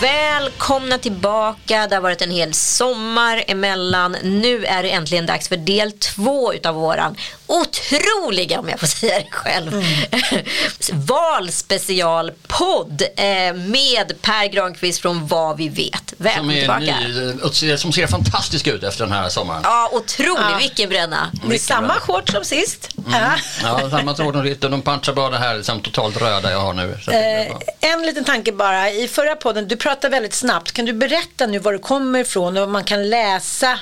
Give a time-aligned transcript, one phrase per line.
[0.00, 1.86] Välkomna tillbaka.
[1.86, 4.16] Det har varit en hel sommar emellan.
[4.22, 7.16] Nu är det äntligen dags för del två utav våran
[7.46, 9.84] otroliga, om jag får säga det själv, mm.
[11.06, 16.14] valspecialpodd eh, med Per Granqvist från Vad vi vet.
[16.16, 16.80] Välkommen tillbaka.
[16.80, 17.30] Ny,
[17.70, 19.60] eh, som ser fantastisk ut efter den här sommaren.
[19.64, 20.42] Ja, otrolig.
[20.52, 20.58] Ja.
[20.58, 21.32] Vilken bränna.
[21.50, 22.88] Är samma shorts som sist.
[23.06, 23.30] Mm.
[23.62, 26.98] Ja, samma shorts och de punchar bara det här liksom, totalt röda jag har nu.
[27.08, 28.90] Eh, en liten tanke bara.
[28.90, 30.72] I förra podden, du pratade väldigt snabbt.
[30.72, 33.78] Kan du berätta nu var du kommer ifrån och vad man kan läsa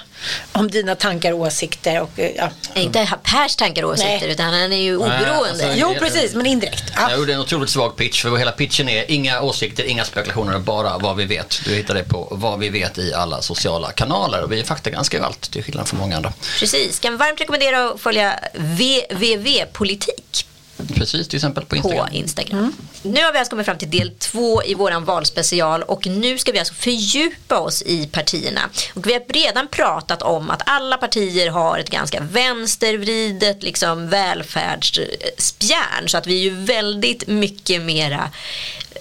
[0.53, 2.01] om dina tankar och åsikter?
[2.01, 2.51] Och, eh, ja.
[2.75, 4.31] Inte Pers tankar och åsikter, Nej.
[4.31, 5.51] utan han är ju oberoende.
[5.51, 6.85] Alltså, jo, precis, men indirekt.
[6.97, 7.11] Ja.
[7.11, 10.99] Jag gjorde en otroligt svag pitch, för hela pitchen är inga åsikter, inga spekulationer, bara
[10.99, 11.61] vad vi vet.
[11.65, 15.19] Du hittar det på vad vi vet i alla sociala kanaler och vi är faktagranskar
[15.19, 16.33] ju allt, till skillnad från många andra.
[16.59, 20.47] Precis, kan varmt rekommendera att följa VVV-politik
[20.95, 22.07] Precis, till exempel på Instagram.
[22.09, 22.59] På Instagram.
[22.59, 22.73] Mm.
[23.05, 26.53] Nu har vi alltså kommit fram till del två i våran valspecial och nu ska
[26.53, 28.61] vi alltså fördjupa oss i partierna.
[28.95, 36.09] Och vi har redan pratat om att alla partier har ett ganska vänstervridet liksom välfärdsspjärn
[36.09, 38.31] så att vi är ju väldigt mycket mera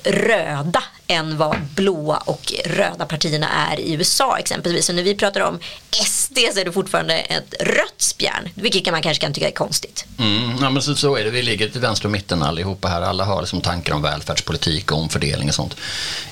[0.04, 4.86] röda än vad blåa och röda partierna är i USA exempelvis.
[4.86, 5.60] Så när vi pratar om
[6.06, 10.06] SD så är det fortfarande ett rött spjärn, vilket man kanske kan tycka är konstigt.
[10.20, 13.02] Mm, ja, men så, så är det, vi ligger till vänster och mitten allihopa här.
[13.02, 15.76] Alla har liksom tankar om välfärdspolitik och omfördelning och sånt.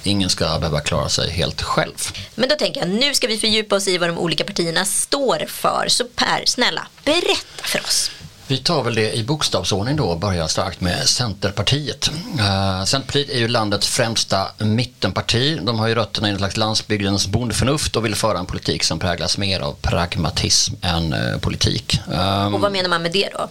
[0.03, 2.11] Ingen ska behöva klara sig helt själv.
[2.35, 5.45] Men då tänker jag, nu ska vi fördjupa oss i vad de olika partierna står
[5.47, 5.85] för.
[5.87, 8.11] Så Per, snälla, berätta för oss.
[8.51, 12.11] Vi tar väl det i bokstavsordning då och börjar starkt med Centerpartiet.
[12.39, 15.59] Uh, Centerpartiet är ju landets främsta mittenparti.
[15.61, 18.99] De har ju rötterna i en slags landsbygdens bondförnuft och vill föra en politik som
[18.99, 21.99] präglas mer av pragmatism än uh, politik.
[22.07, 23.49] Um, och vad menar man med det då?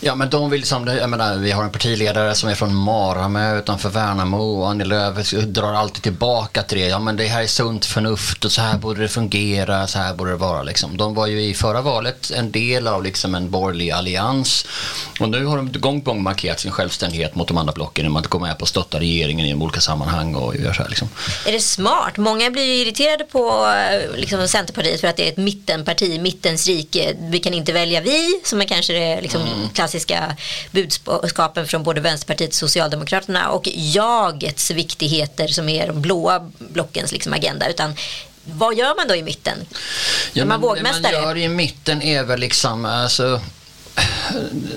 [0.00, 3.58] Ja men de vill som, jag menar, vi har en partiledare som är från Maramö
[3.58, 6.86] utanför Värnamo och Annie Lööf drar alltid tillbaka till det.
[6.86, 10.14] Ja men det här är sunt förnuft och så här borde det fungera, så här
[10.14, 10.96] borde det vara liksom.
[10.96, 14.66] De var ju i förra valet en del av liksom en borgerlig allians allians.
[15.20, 18.16] Och nu har de gång på gång markerat sin självständighet mot de andra blocken genom
[18.16, 21.08] att gå med på att stötta regeringen i olika sammanhang och göra så här liksom.
[21.46, 22.16] Är det smart?
[22.16, 23.74] Många blir ju irriterade på
[24.16, 27.16] liksom, Centerpartiet för att det är ett mittenparti, mittens rike.
[27.20, 29.68] Vi kan inte välja vi, som är kanske det liksom, mm.
[29.68, 30.36] klassiska
[30.70, 37.32] budskapen från både Vänsterpartiet och Socialdemokraterna och jagets viktigheter som är de blåa blockens liksom,
[37.32, 37.68] agenda.
[37.68, 37.94] Utan
[38.44, 39.58] vad gör man då i mitten?
[40.32, 43.40] Ja, man men, det man gör i mitten är väl liksom, alltså,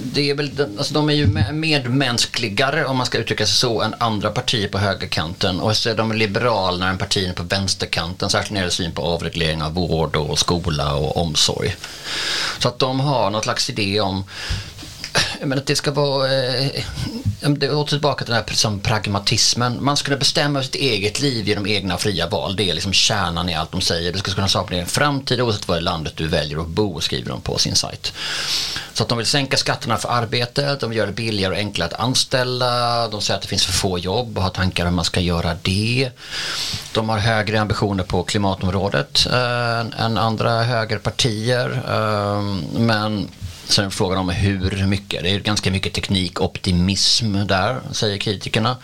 [0.04, 3.96] det är väl, alltså de är ju medmänskligare om man ska uttrycka sig så än
[3.98, 8.60] andra partier på högerkanten och så är de liberalare än partierna på vänsterkanten särskilt när
[8.60, 11.76] det gäller syn på avreglering av vård och skola och omsorg.
[12.60, 14.24] Så att de har något slags idé om
[15.42, 16.82] men att det ska vara, eh,
[17.42, 19.84] det åter tillbaka till den här som pragmatismen.
[19.84, 22.56] Man ska kunna bestämma sitt eget liv genom egna fria val.
[22.56, 24.14] Det är liksom kärnan i allt de säger.
[24.14, 27.30] Du ska kunna skapa din framtid oavsett var i landet du väljer att bo, skriver
[27.30, 28.14] de på sin sajt.
[28.94, 31.90] Så att de vill sänka skatterna för arbete, de vill göra det billigare och enklare
[31.94, 34.96] att anställa, de säger att det finns för få jobb och har tankar om hur
[34.96, 36.10] man ska göra det.
[36.94, 41.84] De har högre ambitioner på klimatområdet eh, än andra högerpartier.
[41.88, 42.42] Eh,
[42.80, 43.30] men
[43.66, 45.24] Sen frågan om hur mycket.
[45.24, 48.78] Det är ganska mycket teknikoptimism där, säger kritikerna.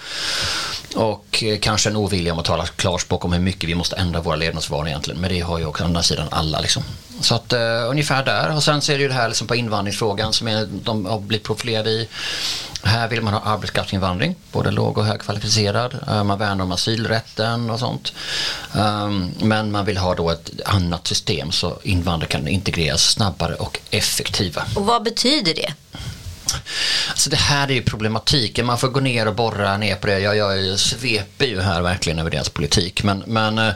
[0.96, 4.22] Och eh, kanske en ovilja om att tala klarspråk om hur mycket vi måste ändra
[4.22, 5.22] våra levnadsvanor egentligen.
[5.22, 6.84] Men det har ju också andra sidan alla liksom.
[7.22, 8.56] Så att uh, ungefär där.
[8.56, 11.20] Och sen så är det ju det här liksom på invandringsfrågan som är, de har
[11.20, 12.08] blivit profilerade i.
[12.84, 16.00] Här vill man ha arbetskraftsinvandring, både låg och högkvalificerad.
[16.08, 18.14] Uh, man värnar om asylrätten och sånt.
[18.74, 23.80] Um, men man vill ha då ett annat system så invandrare kan integreras snabbare och
[23.90, 24.64] effektiva.
[24.76, 25.74] Och vad betyder det?
[27.10, 28.66] Alltså det här är ju problematiken.
[28.66, 30.20] Man får gå ner och borra ner på det.
[30.20, 33.04] Jag, jag sveper ju här verkligen över deras politik.
[33.04, 33.74] Men, men eh,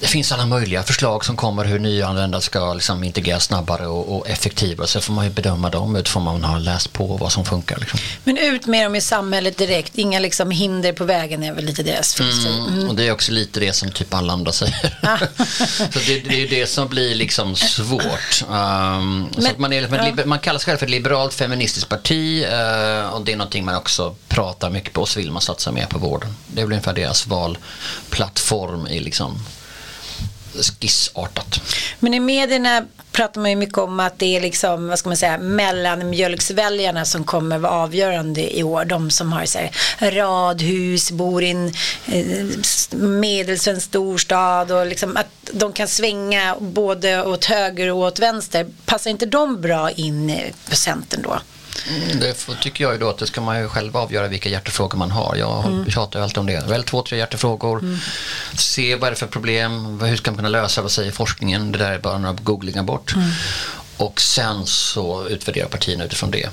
[0.00, 4.28] det finns alla möjliga förslag som kommer hur nyanlända ska liksom integreras snabbare och, och
[4.28, 4.86] effektivare.
[4.86, 7.78] Så får man ju bedöma dem utifrån man har läst på vad som funkar.
[7.78, 7.98] Liksom.
[8.24, 11.82] Men ut med dem i samhället direkt, inga liksom hinder på vägen är väl lite
[11.82, 12.58] deras filosofi.
[12.58, 12.88] Mm, mm.
[12.88, 14.98] Och det är också lite det som typ alla andra säger.
[15.02, 15.18] Ah.
[15.92, 18.42] så det, det, är det som blir liksom svårt.
[18.42, 20.26] Um, Men, man, är, ja.
[20.26, 23.76] man kallar sig själv för ett liberalt feministiskt parti uh, och det är någonting man
[23.76, 26.36] också pratar mycket på och så vill man satsa mer på vården.
[26.46, 29.40] Det är väl ungefär deras valplattform i liksom
[30.62, 31.60] skissartat.
[32.00, 35.16] Men i medierna pratar man ju mycket om att det är liksom, vad ska man
[35.16, 38.84] säga, mellanmjölksväljarna som kommer vara avgörande i år.
[38.84, 41.72] De som har så här, radhus, bor i en
[42.06, 42.46] eh,
[42.98, 48.66] medelsvensk storstad och liksom att de kan svänga både åt höger och åt vänster.
[48.84, 51.38] Passar inte de bra in på Centern då?
[51.88, 54.98] Mm, det tycker jag ju då att det ska man ju själv avgöra vilka hjärtefrågor
[54.98, 55.36] man har.
[55.36, 55.90] Jag mm.
[55.90, 56.66] tjatar ju alltid om det.
[56.66, 57.78] Välj två, tre hjärtefrågor.
[57.78, 57.98] Mm.
[58.54, 61.72] Se vad är det för problem, hur ska man kunna lösa, vad säger forskningen?
[61.72, 63.14] Det där är bara några googlingar bort.
[63.14, 63.30] Mm.
[63.96, 66.48] Och sen så utvärderar partierna utifrån det.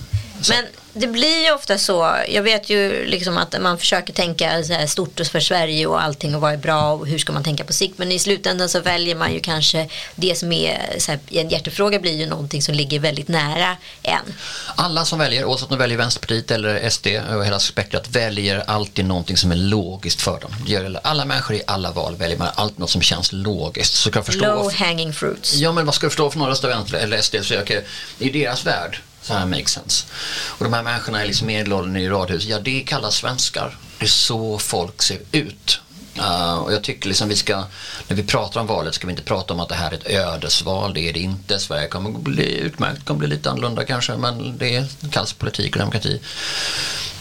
[0.50, 5.22] Men det blir ju ofta så, jag vet ju liksom att man försöker tänka stort
[5.32, 7.98] för Sverige och allting och vad är bra och hur ska man tänka på sikt.
[7.98, 12.00] Men i slutändan så väljer man ju kanske det som är så här, en hjärtefråga
[12.00, 14.34] blir ju någonting som ligger väldigt nära en.
[14.76, 19.06] Alla som väljer, oavsett om de väljer Vänsterpartiet eller SD och hela spektrat, väljer alltid
[19.06, 20.52] någonting som är logiskt för dem.
[20.66, 23.94] Det gör alla människor i alla val väljer man alltid något som känns logiskt.
[23.94, 25.54] Så kan förstå Low hanging fruits.
[25.54, 27.36] Ja, men vad ska du förstå för några vänster eller SD?
[27.42, 27.82] Så, okay,
[28.20, 30.06] I deras värld så här makes sense.
[30.48, 32.46] Och de här människorna är liksom medelåldern i radhus.
[32.46, 33.78] Ja, det kallas svenskar.
[34.00, 35.80] Det är så folk ser ut.
[36.18, 37.64] Uh, och jag tycker liksom vi ska,
[38.08, 40.08] när vi pratar om valet ska vi inte prata om att det här är ett
[40.08, 40.94] ödesval.
[40.94, 41.60] Det är det inte.
[41.60, 46.20] Sverige kommer bli utmärkt, kommer bli lite annorlunda kanske, men det kallas politik och demokrati.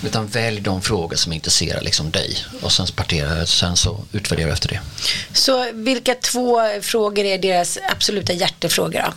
[0.04, 4.68] Utan välj de frågor som intresserar liksom dig och sen, partera, sen så utvärdera efter
[4.68, 4.80] det.
[5.32, 9.12] Så vilka två frågor är deras absoluta hjärtefrågor då?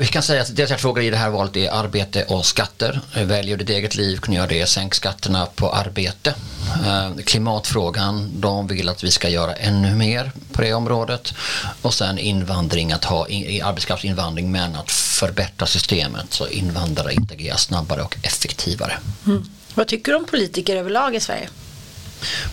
[0.00, 3.00] Vi kan säga att deras frågor i det här valet är arbete och skatter.
[3.14, 4.66] Väljer ditt eget liv, kan göra det.
[4.66, 6.34] Sänk skatterna på arbete.
[6.86, 11.34] Eh, klimatfrågan, de vill att vi ska göra ännu mer på det området.
[11.82, 13.26] Och sen invandring, att ha
[13.62, 18.98] arbetskraftsinvandring men att förbättra systemet så invandrare integreras snabbare och effektivare.
[19.26, 19.44] Mm.
[19.74, 21.48] Vad tycker du om politiker överlag i Sverige?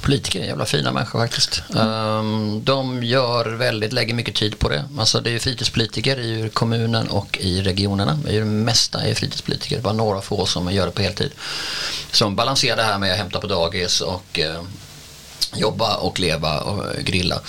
[0.02, 1.62] Politiker är jävla fina människor faktiskt.
[1.76, 2.64] Mm.
[2.64, 4.86] De gör väldigt, lägger mycket tid på det.
[5.00, 8.20] Alltså det är fritidspolitiker i kommunen och i regionerna.
[8.26, 11.32] Det är det mesta är fritidspolitiker, bara några få som gör det på heltid.
[12.12, 14.62] Som balanserar det här med att hämta på dagis och eh,
[15.56, 17.42] jobba och leva och grilla.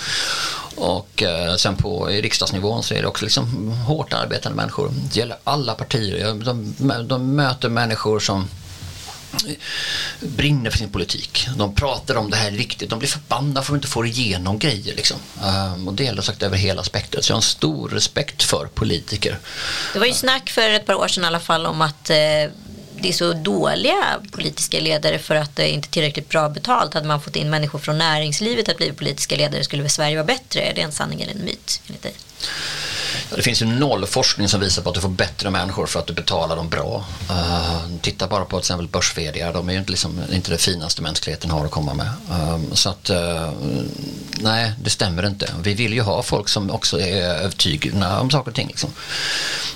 [0.75, 4.91] Och eh, sen på i riksdagsnivån så är det också liksom hårt arbetande människor.
[4.93, 6.33] Det gäller alla partier.
[6.33, 6.73] De,
[7.07, 8.47] de möter människor som
[10.19, 11.47] brinner för sin politik.
[11.57, 12.89] De pratar om det här riktigt.
[12.89, 14.95] De blir förbannade för att de inte får igenom grejer.
[14.95, 15.17] Liksom.
[15.43, 17.23] Um, och det gäller sagt över hela spektrat.
[17.25, 19.39] Så jag har en stor respekt för politiker.
[19.93, 22.15] Det var ju snack för ett par år sedan i alla fall om att eh,
[23.01, 26.93] det är så dåliga politiska ledare för att det inte är tillräckligt bra betalt.
[26.93, 30.25] Hade man fått in människor från näringslivet att bli politiska ledare skulle väl Sverige vara
[30.25, 30.61] bättre.
[30.61, 32.13] Är det en sanning eller en myt enligt dig?
[33.35, 36.07] Det finns ju noll forskning som visar på att du får bättre människor för att
[36.07, 37.05] du betalar dem bra.
[37.29, 41.01] Uh, titta bara på till exempel börs de är ju inte, liksom, inte det finaste
[41.01, 42.09] mänskligheten har att komma med.
[42.31, 43.49] Um, så att, uh,
[44.31, 45.53] nej, det stämmer inte.
[45.63, 48.67] Vi vill ju ha folk som också är övertygade om saker och ting.
[48.67, 48.93] Liksom.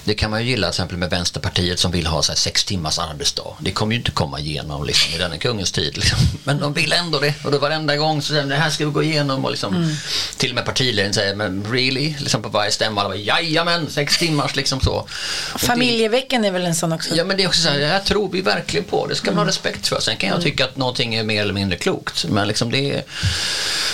[0.03, 2.63] Det kan man ju gilla till exempel med Vänsterpartiet som vill ha så här, sex
[2.63, 3.55] timmars arbetsdag.
[3.59, 5.97] Det kommer ju inte komma igenom liksom, i denna kungens tid.
[5.97, 6.19] Liksom.
[6.43, 7.33] Men de vill ändå det.
[7.43, 9.45] Och då varenda gång så säger de det här ska vi gå igenom.
[9.45, 9.95] Och liksom, mm.
[10.37, 12.15] Till och med partiledaren säger men really?
[12.19, 13.01] Liksom varje stämma.
[13.01, 15.07] Alla bara, Jajamän, sex timmars liksom så.
[15.55, 17.15] Familjeveckan är väl en sån också?
[17.15, 19.07] Ja men det är också så här, det här tror vi verkligen på.
[19.07, 19.99] Det ska man ha respekt för.
[19.99, 20.43] Sen kan jag mm.
[20.43, 22.25] tycka att någonting är mer eller mindre klokt.
[22.29, 23.03] Men liksom det är,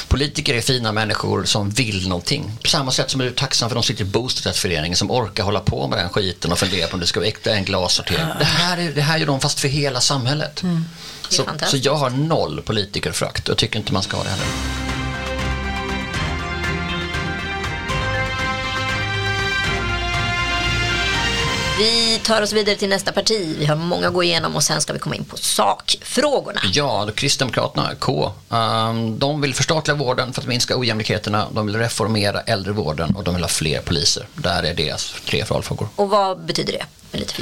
[0.08, 2.52] politiker är fina människor som vill någonting.
[2.64, 5.60] På samma sätt som du är tacksam för de sitter i bostadsrättsföreningen som orkar hålla
[5.60, 8.26] på med den skiten och fundera på om det ska vara äkta en glassortering.
[8.40, 10.64] Det här, är, det här gör de fast för hela samhället.
[10.64, 10.86] Mm.
[11.30, 14.89] Så, så jag har noll politikerfrakt och tycker inte man ska ha det heller.
[21.80, 23.56] Vi tar oss vidare till nästa parti.
[23.60, 26.62] Vi har många att gå igenom och sen ska vi komma in på sakfrågorna.
[26.74, 28.32] Ja, Kristdemokraterna, K.
[28.50, 31.48] Um, de vill förstatliga vården för att minska ojämlikheterna.
[31.52, 34.28] De vill reformera äldrevården och de vill ha fler poliser.
[34.34, 35.88] Där är deras tre valfrågor.
[35.96, 36.86] Och vad betyder det?
[37.12, 37.34] Med lite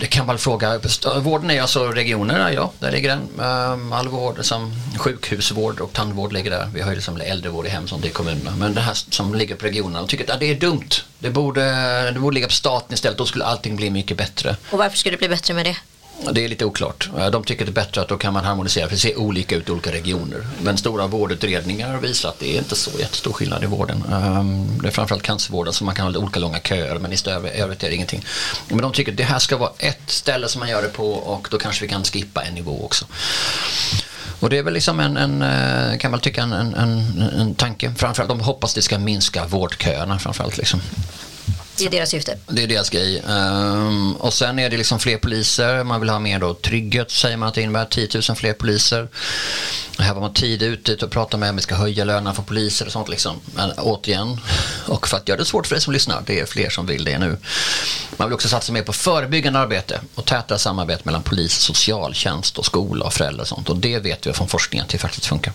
[0.00, 0.80] det kan man fråga.
[1.20, 3.46] Vården är alltså regionerna, ja, där ligger den.
[3.46, 6.70] Ehm, all vård som sjukhusvård och tandvård ligger där.
[6.74, 8.52] Vi har ju liksom äldrevård i hem som det är kommunerna.
[8.58, 10.88] Men det här som ligger på regionerna, de tycker att det är dumt.
[11.18, 11.62] Det borde,
[12.10, 14.56] det borde ligga på staten istället, då skulle allting bli mycket bättre.
[14.70, 15.76] Och varför skulle det bli bättre med det?
[16.32, 17.08] Det är lite oklart.
[17.18, 19.56] Eh, de tycker det är bättre att då kan man harmonisera för det ser olika
[19.56, 20.46] ut i olika regioner.
[20.62, 24.04] Men stora vårdutredningar visar att det är inte så jättestor skillnad i vården.
[24.12, 27.16] Ehm, det är framförallt cancervården som man kan ha olika långa köer men i
[27.54, 28.24] övrigt är det ingenting.
[28.68, 31.12] Men de tycker att det här ska vara ett ställe som man gör det på
[31.12, 33.06] och då kanske vi kan skippa en nivå också.
[34.40, 36.74] Och det är väl liksom en, en eh, kan man tycka, en, en,
[37.38, 37.92] en, tanke.
[37.96, 40.58] Framförallt de hoppas det ska minska vårdköerna framförallt.
[40.58, 40.80] Liksom.
[41.78, 42.38] Det är deras syfte.
[42.46, 43.22] Det är deras grej.
[43.26, 45.84] Um, och sen är det liksom fler poliser.
[45.84, 47.84] Man vill ha mer då trygghet säger man att det innebär.
[47.84, 49.08] 10 000 fler poliser.
[49.98, 52.86] Här var man tidigt ute och pratade med om vi ska höja lönerna för poliser
[52.86, 53.40] och sånt liksom.
[53.54, 54.40] Men återigen,
[54.86, 57.04] och för att göra det svårt för dig som lyssnar, det är fler som vill
[57.04, 57.36] det nu.
[58.16, 62.66] Man vill också satsa mer på förebyggande arbete och tätare samarbete mellan polis, socialtjänst och
[62.66, 63.68] skola och föräldrar och sånt.
[63.68, 65.52] Och det vet vi från forskningen att det faktiskt funkar.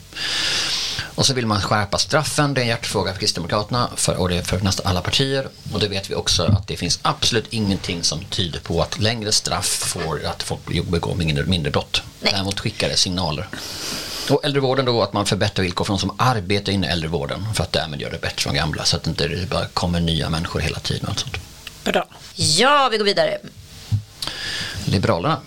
[1.16, 4.38] Och så vill man skärpa straffen, det är en hjärtefråga för Kristdemokraterna för, och det
[4.38, 5.48] är för nästan alla partier.
[5.74, 9.32] Och det vet vi också att det finns absolut ingenting som tyder på att längre
[9.32, 12.02] straff får att folk begår mindre, mindre brott.
[12.22, 12.32] Nej.
[12.34, 13.48] Däremot skickar det signaler.
[14.30, 17.72] Och äldrevården då att man förbättrar villkor för de som arbetar inom äldrevården för att
[17.72, 20.60] därmed göra det bättre för de gamla så att det inte bara kommer nya människor
[20.60, 21.10] hela tiden.
[21.10, 21.38] Och sånt.
[21.84, 22.08] Bra.
[22.36, 23.38] Ja, vi går vidare.
[24.86, 25.42] Liberalerna.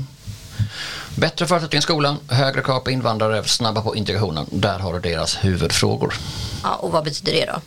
[1.16, 4.46] Bättre förutsättningar i skolan, högre krav på invandrare, snabba på integrationen.
[4.50, 6.14] Där har du deras huvudfrågor.
[6.62, 7.60] Ja, och vad betyder det då?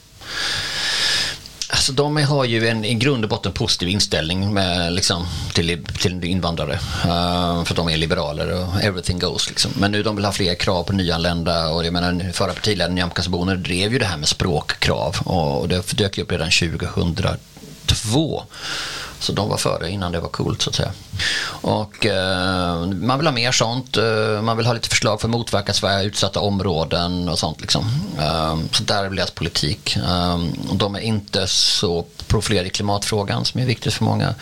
[1.87, 6.23] Alltså, de har ju en i grund och botten positiv inställning med, liksom, till, till
[6.23, 6.73] invandrare.
[6.73, 9.49] Uh, för de är liberaler och everything goes.
[9.49, 9.71] Liksom.
[9.75, 13.21] Men nu de vill ha fler krav på nyanlända och jag menar förra partiledaren Nyamko
[13.21, 18.43] Sabuni drev ju det här med språkkrav och det dök upp redan 2002.
[19.19, 20.91] Så de var före innan det var coolt så att säga.
[21.61, 23.97] Och eh, man vill ha mer sånt.
[23.97, 27.85] Eh, man vill ha lite förslag för att motverka Sverige, utsatta områden och sånt liksom.
[28.19, 29.95] Eh, så där är deras politik.
[29.95, 30.39] Eh,
[30.73, 34.35] de är inte så profilerade i klimatfrågan som är viktigt för många.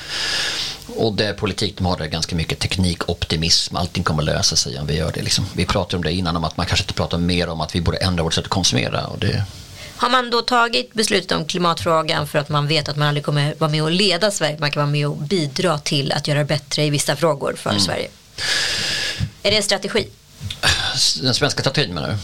[0.98, 3.75] Och det är politik de har är ganska mycket teknikoptimism.
[3.75, 5.22] Allting kommer att lösa sig om vi gör det.
[5.22, 5.46] Liksom.
[5.53, 7.82] Vi pratade om det innan om att man kanske inte pratar mer om att vi
[7.82, 9.05] borde ändra vårt sätt att konsumera.
[9.08, 9.44] Och det
[9.98, 13.56] har man då tagit beslutet om klimatfrågan för att man vet att man aldrig kommer
[13.58, 16.46] vara med och leda Sverige, man kan vara med och bidra till att göra det
[16.46, 17.82] bättre i vissa frågor för mm.
[17.82, 18.08] Sverige?
[19.44, 20.08] Är det en strategi?
[21.22, 22.18] Den svenska strategin menar du?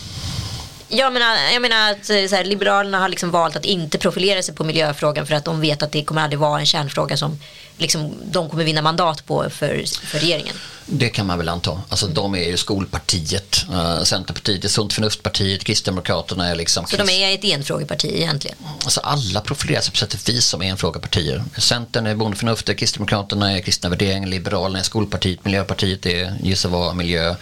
[0.98, 4.56] Jag menar, jag menar att så här, Liberalerna har liksom valt att inte profilera sig
[4.56, 7.40] på miljöfrågan för att de vet att det kommer aldrig vara en kärnfråga som
[7.82, 10.56] liksom, de kommer vinna mandat på för, för regeringen.
[10.86, 11.82] Det kan man väl anta.
[11.90, 16.86] Alltså de är ju skolpartiet, uh, Centerpartiet är Sunt förnuftpartiet, Kristdemokraterna är liksom...
[16.86, 18.58] Så de är ett enfrågeparti egentligen?
[18.84, 21.44] Alltså alla profilerar sig på sätt och vis som enfrågepartier.
[21.58, 27.36] Centern är bondeförnuftet, Kristdemokraterna är kristna värderingar, Liberalerna är skolpartiet, Miljöpartiet är gissa vad, miljö.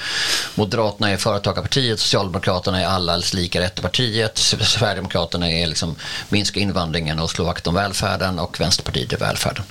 [0.55, 5.95] Moderaterna är företagarpartiet, Socialdemokraterna är allas lika rätt partiet, Sverigedemokraterna är liksom
[6.29, 9.63] minska invandringen och slå vakt om välfärden och Vänsterpartiet är välfärden.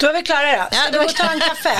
[0.00, 0.76] Då är vi klara då.
[0.76, 1.72] Ska ja, vi gå och ta en kaffe?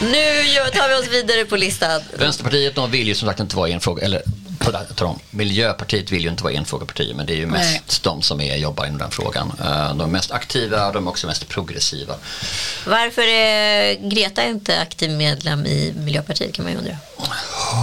[0.00, 2.00] Nu tar vi oss vidare på listan.
[2.18, 4.22] Vänsterpartiet de vill ju som sagt inte vara en fråga, eller
[4.98, 8.00] om, Miljöpartiet vill ju inte vara enfrågeparti men det är ju mest Nej.
[8.02, 9.52] de som är, jobbar inom den frågan.
[9.60, 12.14] Eh, de är mest aktiva och de är också mest progressiva.
[12.86, 16.96] Varför är Greta inte aktiv medlem i Miljöpartiet kan man ju undra.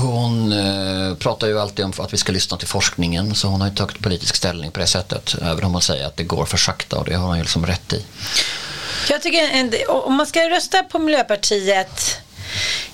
[0.01, 3.67] Hon eh, pratar ju alltid om att vi ska lyssna till forskningen så hon har
[3.67, 5.35] ju tagit politisk ställning på det sättet.
[5.41, 7.65] Även om hon säger att det går för sakta och det har hon ju liksom
[7.65, 8.05] rätt i.
[9.09, 12.22] Jag tycker om man ska rösta på Miljöpartiet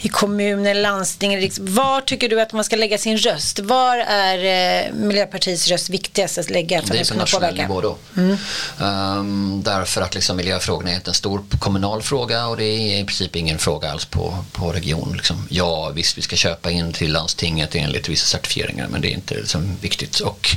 [0.02, 3.60] i kommuner, landsting, var tycker du att man ska lägga sin röst?
[3.60, 4.38] Var är
[4.86, 7.62] eh, Miljöpartiets röst viktigast att lägga för att kunna påverka?
[7.62, 7.98] Nivå då.
[8.18, 8.38] Mm.
[8.80, 13.36] Um, därför att liksom miljöfrågorna är en stor kommunal fråga och det är i princip
[13.36, 15.14] ingen fråga alls på, på region.
[15.16, 15.48] Liksom.
[15.50, 19.36] Ja, visst vi ska köpa in till landstinget enligt vissa certifieringar men det är inte
[19.36, 20.20] liksom viktigt.
[20.20, 20.50] Och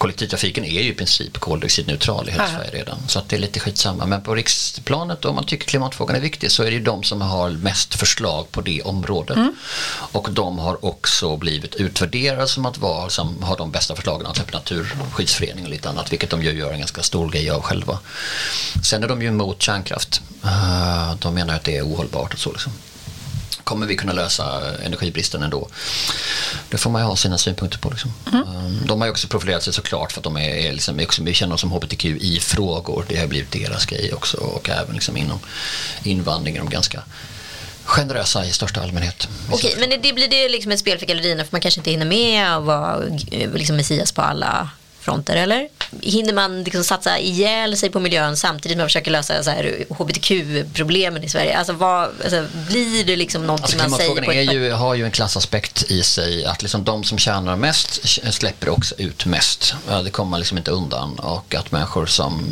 [0.00, 2.98] kollektivtrafiken är ju i princip koldioxidneutral i hela Sverige redan.
[3.08, 4.06] Så att det är lite skitsamma.
[4.06, 7.20] Men på riksplanet om man tycker klimatfrågan är viktig så är det ju de som
[7.20, 9.36] har mest förslag på det området.
[9.36, 9.54] Mm.
[10.12, 14.52] Och de har också blivit utvärderade som att vara som har de bästa förslagen, typ
[14.52, 17.98] Naturskyddsföreningen och lite annat, vilket de ju gör en ganska stor grej av själva.
[18.84, 20.22] Sen är de ju emot kärnkraft.
[20.44, 22.72] Uh, de menar att det är ohållbart och så liksom
[23.64, 25.68] kommer vi kunna lösa energibristen ändå?
[26.68, 27.90] Det får man ju ha sina synpunkter på.
[27.90, 28.12] Liksom.
[28.32, 28.86] Mm.
[28.86, 31.54] De har ju också profilerat sig såklart för att de är, är liksom, vi känner
[31.54, 33.04] oss som hbtqi-frågor.
[33.08, 35.38] Det har blivit deras grej också och även liksom inom
[36.02, 36.64] invandringen.
[36.64, 37.02] De ganska
[37.84, 39.28] generösa i största allmänhet.
[39.50, 42.06] Okej, men det blir det liksom ett spel för gallerierna för man kanske inte hinner
[42.06, 43.02] med att vara
[43.54, 45.68] liksom messias på alla fronter eller?
[46.02, 49.84] Hinner man liksom satsa ihjäl sig på miljön samtidigt med att försöka lösa så här
[49.88, 51.58] hbtq-problemen i Sverige?
[51.58, 54.22] Alltså, vad, alltså, blir det liksom någonting alltså, man säger?
[54.22, 58.08] På är ju, har ju en klassaspekt i sig att liksom de som tjänar mest
[58.32, 59.74] släpper också ut mest.
[60.04, 62.44] Det kommer man liksom inte undan och att människor som,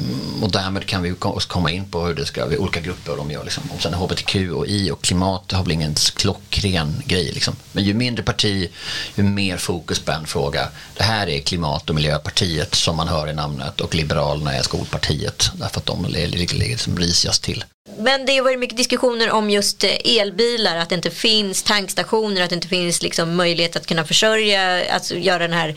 [0.43, 1.14] och därmed kan vi
[1.49, 3.62] komma in på hur det ska, olika grupper de gör liksom.
[3.76, 7.57] Och sen hbtq och i och klimat har väl ingen klockren grej liksom.
[7.73, 8.71] Men ju mindre parti,
[9.14, 10.69] ju mer fokus på en fråga.
[10.97, 14.62] Det här är klimat och miljöparti partiet som man hör i namnet och Liberalerna är
[14.62, 17.64] skolpartiet därför att de ligger liksom risigast till.
[17.99, 19.90] Men det har varit mycket diskussioner om just eh,
[20.21, 24.92] elbilar, att det inte finns tankstationer, att det inte finns liksom möjlighet att kunna försörja,
[24.95, 25.75] alltså göra den här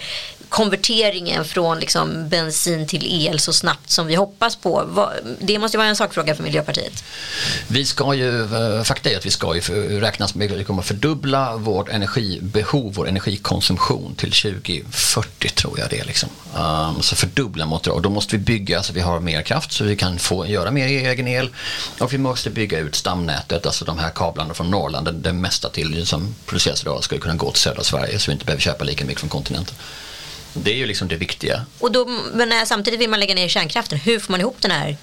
[0.51, 5.09] konverteringen från liksom bensin till el så snabbt som vi hoppas på.
[5.39, 7.03] Det måste vara en sakfråga för Miljöpartiet.
[7.67, 10.81] Vi ska ju, eh, fakta är att vi ska ju räknas med att vi kommer
[10.81, 16.05] att fördubbla vårt energibehov, vår energikonsumtion till 2040 tror jag det är.
[16.05, 16.29] Liksom.
[16.55, 17.91] Um, så fördubbla mot det.
[17.91, 20.71] Och då måste vi bygga så vi har mer kraft så vi kan få göra
[20.71, 21.49] mer egen el.
[21.99, 25.69] Och vi måste bygga ut stamnätet, alltså de här kablarna från Norrland, det, det mesta
[25.69, 28.83] till som produceras idag ska kunna gå till södra Sverige så vi inte behöver köpa
[28.83, 29.75] lika mycket från kontinenten.
[30.53, 31.65] Det är ju liksom det viktiga.
[31.79, 33.97] Och då, men samtidigt vill man lägga ner kärnkraften.
[33.97, 34.97] Hur får man ihop den här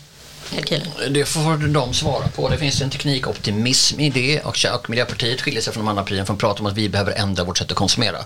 [0.54, 0.88] kalkylen?
[1.10, 2.48] Det får de svara på.
[2.48, 6.26] Det finns en teknikoptimism i det och, och Miljöpartiet skiljer sig från de andra partierna
[6.26, 8.18] från att prata om att vi behöver ändra vårt sätt att konsumera.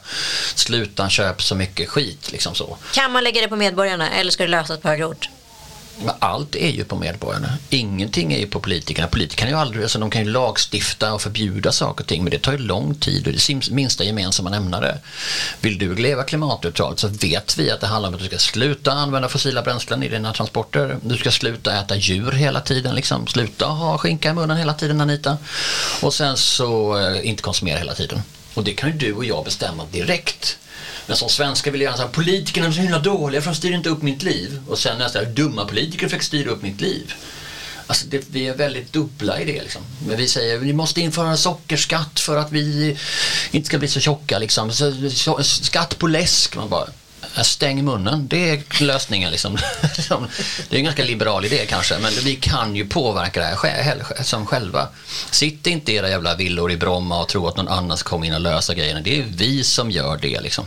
[0.55, 2.33] Sluta köp så mycket skit.
[2.33, 2.77] Liksom så.
[2.95, 5.29] Kan man lägga det på medborgarna eller ska det lösas på högre ort?
[6.05, 7.49] Men allt är ju på medborgarna.
[7.71, 9.09] Ingenting är ju på politikerna.
[9.09, 12.39] Politikerna ju aldrig, alltså de kan ju lagstifta och förbjuda saker och ting men det
[12.39, 14.99] tar ju lång tid och det är minsta gemensamma nämnare.
[15.61, 18.93] Vill du leva klimatneutralt så vet vi att det handlar om att du ska sluta
[18.93, 20.97] använda fossila bränslen i dina transporter.
[21.03, 23.27] Du ska sluta äta djur hela tiden, liksom.
[23.27, 25.39] sluta ha skinka i munnen hela tiden Anita.
[26.01, 28.23] Och sen så eh, inte konsumera hela tiden.
[28.55, 30.59] Och det kan ju du och jag bestämma direkt.
[31.07, 33.73] Men som svenska vill jag gärna säga politikerna är så himla dåliga för de styr
[33.73, 34.61] inte upp mitt liv.
[34.69, 37.15] Och sen nästa, dumma politiker fick styra upp mitt liv.
[37.87, 39.63] Alltså det, vi är väldigt dubbla i det.
[39.63, 39.83] Liksom.
[40.07, 42.97] Men vi säger vi måste införa sockerskatt för att vi
[43.51, 44.39] inte ska bli så tjocka.
[44.39, 44.73] Liksom.
[44.73, 46.57] Så, så, skatt på läsk.
[46.57, 46.87] Man bara,
[47.43, 48.29] stäng munnen.
[48.29, 49.31] Det är lösningen.
[49.31, 49.59] Liksom.
[50.69, 51.99] det är en ganska liberal idé kanske.
[51.99, 54.89] Men vi kan ju påverka det här som själva.
[55.31, 58.27] Sitt inte i era jävla villor i Bromma och tro att någon annan ska komma
[58.27, 59.01] in och lösa grejerna.
[59.01, 60.41] Det är vi som gör det.
[60.41, 60.65] Liksom.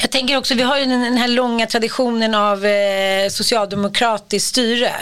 [0.00, 4.92] Jag tänker också, vi har ju den här långa traditionen av eh, socialdemokratiskt styre.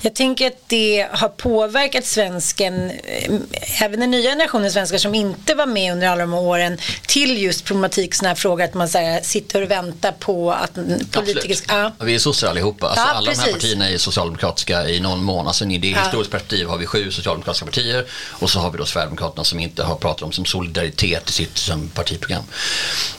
[0.00, 5.54] Jag tänker att det har påverkat svensken, eh, även den nya generationen svenskar som inte
[5.54, 8.98] var med under alla de åren, till just problematik sådana här frågor att man så
[8.98, 10.74] här, sitter och väntar på att
[11.12, 11.74] politiker ska...
[11.74, 11.92] Ja.
[12.00, 12.86] Vi är sossar allihopa.
[12.88, 13.44] Alltså, ja, alla precis.
[13.44, 15.46] de här partierna är socialdemokratiska i någon mån.
[15.46, 16.02] Alltså, I det ja.
[16.02, 19.82] historiska perspektiv har vi sju socialdemokratiska partier och så har vi då Sverigedemokraterna som inte
[19.82, 22.44] har pratat om som solidaritet i sitt som partiprogram.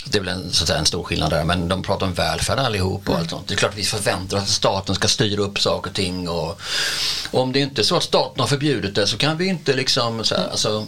[0.05, 1.43] Det är väl en, så att säga, en stor skillnad där.
[1.43, 3.19] Men de pratar om välfärd allihop och mm.
[3.19, 3.47] allt sånt.
[3.47, 6.29] Det är klart att vi förväntar oss att staten ska styra upp saker och ting.
[6.29, 6.61] Och,
[7.31, 9.73] och om det inte är så att staten har förbjudit det så kan vi inte
[9.73, 10.85] liksom så, här, alltså,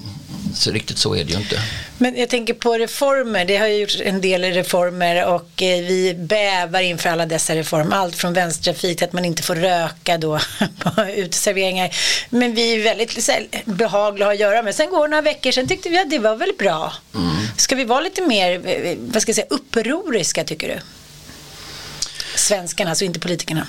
[0.56, 1.60] så riktigt så är det ju inte.
[1.98, 3.46] Men jag tänker på reformer.
[3.46, 7.98] Det har ju gjorts en del reformer och eh, vi bävar inför alla dessa reformer.
[7.98, 10.40] Allt från vänstertrafik till att man inte får röka då
[10.80, 11.96] på uteserveringar.
[12.30, 13.30] Men vi är väldigt
[13.66, 14.76] behagliga att göra med.
[14.76, 16.94] Sen går några veckor, sen tyckte vi att det var väl bra.
[17.16, 17.36] Mm.
[17.58, 19.48] Ska vi vara lite mer, eh, vad ska jag säga,
[20.18, 20.80] retoriska tycker du?
[22.36, 23.68] Svenskarna, alltså inte politikerna.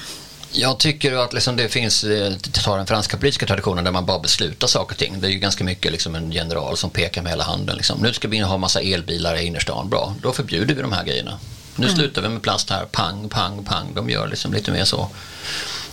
[0.52, 4.18] Jag tycker att liksom det finns, eh, ta den franska politiska traditionen där man bara
[4.18, 5.20] beslutar saker och ting.
[5.20, 7.76] Det är ju ganska mycket liksom en general som pekar med hela handen.
[7.76, 8.02] Liksom.
[8.02, 10.14] Nu ska vi ha massa elbilar i innerstan, bra.
[10.22, 11.38] Då förbjuder vi de här grejerna.
[11.78, 11.96] Nu mm.
[11.96, 13.94] slutar vi med plast här, pang, pang, pang.
[13.94, 15.10] De gör liksom lite mer så.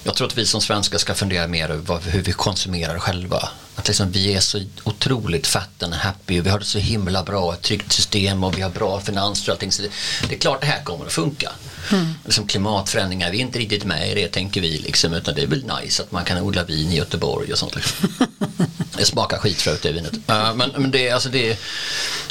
[0.03, 3.49] Jag tror att vi som svenskar ska fundera mer över hur vi konsumerar själva.
[3.75, 7.23] Att liksom vi är så otroligt fat and happy och vi har det så himla
[7.23, 9.71] bra, ett tryggt system och vi har bra finanser och allting.
[9.71, 9.89] Så det,
[10.29, 11.51] det är klart det här kommer att funka.
[11.91, 12.13] Mm.
[12.25, 15.47] Liksom klimatförändringar, vi är inte riktigt med i det tänker vi liksom, utan det är
[15.47, 17.75] väl nice att man kan odla vin i Göteborg och sånt.
[17.75, 18.09] Liksom.
[18.97, 20.13] det smakar skit för det vinet.
[20.13, 21.59] Uh, men, men det, alltså det,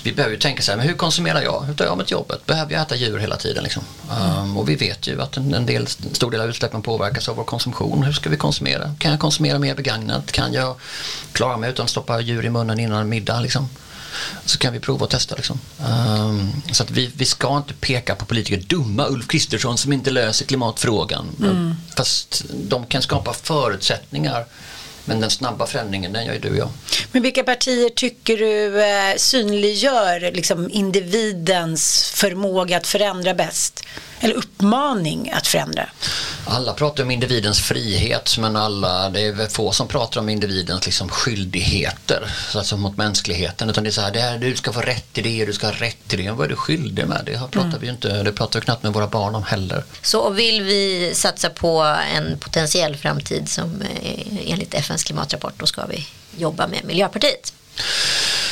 [0.02, 1.60] vi behöver ju tänka så här, men hur konsumerar jag?
[1.60, 2.46] Hur tar jag mig till jobbet?
[2.46, 3.64] Behöver jag äta djur hela tiden?
[3.64, 3.82] Liksom?
[4.10, 7.36] Um, och vi vet ju att en, en del, stor del av utsläppen påverkas av
[7.36, 8.02] vår konsumtion.
[8.02, 8.94] Hur ska vi konsumera?
[8.98, 10.32] Kan jag konsumera mer begagnat?
[10.32, 10.76] Kan jag
[11.32, 13.40] klara mig utan att stoppa djur i munnen innan middag?
[13.40, 13.68] Liksom?
[14.44, 15.34] så kan vi prova och testa.
[15.34, 15.58] Liksom.
[15.88, 20.10] Um, så att vi, vi ska inte peka på politiker, dumma Ulf Kristersson som inte
[20.10, 21.26] löser klimatfrågan.
[21.40, 21.74] Mm.
[21.96, 24.46] Fast de kan skapa förutsättningar
[25.04, 26.68] men den snabba förändringen den gör ju du och jag.
[27.12, 33.84] Men vilka partier tycker du eh, synliggör liksom, individens förmåga att förändra bäst?
[34.24, 35.88] Eller uppmaning att förändra?
[36.46, 40.86] Alla pratar om individens frihet men alla, det är väl få som pratar om individens
[40.86, 43.70] liksom skyldigheter alltså mot mänskligheten.
[43.70, 45.66] Utan det är så här, det är, du ska få rätt till det, du ska
[45.66, 46.30] ha rätt till det.
[46.30, 47.22] Vad är du skyldig med?
[47.26, 47.80] Det pratar mm.
[47.80, 49.84] vi inte, det pratar vi knappt med våra barn om heller.
[50.02, 55.86] Så vill vi satsa på en potentiell framtid som eh, enligt FNs klimatrapport då ska
[55.86, 56.06] vi
[56.36, 57.52] jobba med Miljöpartiet?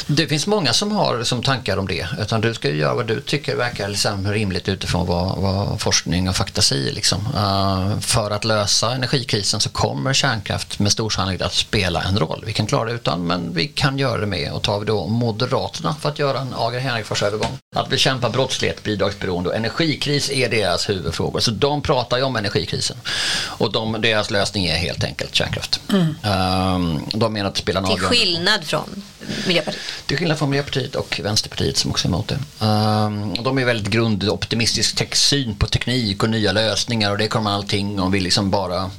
[0.07, 2.07] Det finns många som har som tankar om det.
[2.21, 6.37] Utan du ska göra vad du tycker verkar liksom rimligt utifrån vad, vad forskning och
[6.37, 6.93] fakta säger.
[6.93, 7.27] Liksom.
[7.35, 12.43] Uh, för att lösa energikrisen så kommer kärnkraft med stor sannolikhet att spela en roll.
[12.47, 14.53] Vi kan klara det utan men vi kan göra det med.
[14.53, 17.59] Och tar vi då Moderaterna för att göra en Ager Henrikfors övergång.
[17.77, 21.41] Att bekämpa brottslighet, bidragsberoende och energikris är deras huvudfrågor.
[21.41, 22.97] Så de pratar ju om energikrisen.
[23.45, 25.81] Och de, deras lösning är helt enkelt kärnkraft.
[25.89, 26.03] Mm.
[26.03, 29.03] Uh, de menar att det spelar en Till skillnad från
[29.47, 29.83] Miljöpartiet?
[30.07, 32.67] Till skillnad från Miljöpartiet och Vänsterpartiet som också är emot det.
[32.67, 38.01] Um, de är väldigt grundoptimistisk syn på teknik och nya lösningar och det kommer allting
[38.01, 38.91] om vi liksom bara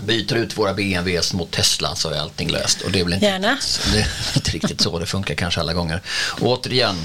[0.00, 2.80] byter ut våra BMWs mot Tesla så är allting löst.
[2.80, 3.58] Och det är väl inte, Gärna.
[3.92, 6.02] Det är inte riktigt så det funkar kanske alla gånger.
[6.40, 6.96] Och återigen,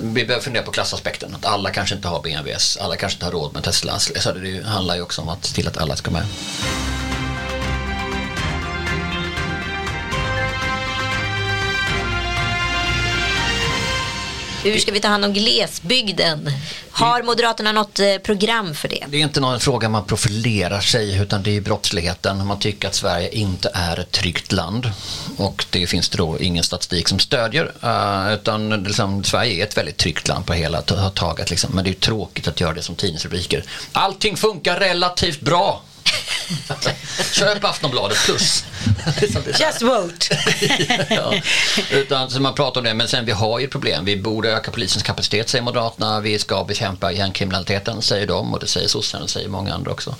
[0.00, 1.34] vi behöver fundera på klassaspekten.
[1.34, 3.98] Att alla kanske inte har BMWs, alla kanske inte har råd med Tesla.
[3.98, 6.26] Så det handlar ju också om att se till att alla ska med.
[14.72, 16.52] Hur ska vi ta hand om glesbygden?
[16.90, 19.04] Har Moderaterna något eh, program för det?
[19.08, 22.46] Det är inte någon fråga man profilerar sig utan det är brottsligheten.
[22.46, 24.90] Man tycker att Sverige inte är ett tryggt land
[25.36, 27.72] och det finns då ingen statistik som stödjer.
[27.82, 30.82] Eh, utan liksom, Sverige är ett väldigt tryggt land på hela
[31.14, 31.50] taget.
[31.50, 31.70] Liksom.
[31.74, 33.64] Men det är tråkigt att göra det som tidningsrubriker.
[33.92, 35.82] Allting funkar relativt bra.
[37.32, 38.64] Köp Aftonbladet plus.
[39.60, 40.26] Just vote.
[41.10, 41.34] ja.
[41.90, 44.04] Utan, så man pratar om det, men sen vi har ju problem.
[44.04, 46.20] Vi borde öka polisens kapacitet säger Moderaterna.
[46.20, 50.14] Vi ska bekämpa gängkriminaliteten säger de och det säger sossarna och säger många andra också.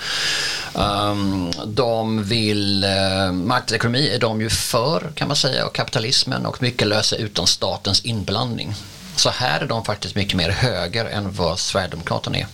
[0.74, 6.62] Um, de vill, uh, marknadsekonomi är de ju för kan man säga och kapitalismen och
[6.62, 8.74] mycket lösa utan statens inblandning.
[9.16, 12.46] Så här är de faktiskt mycket mer höger än vad Sverigedemokraterna är.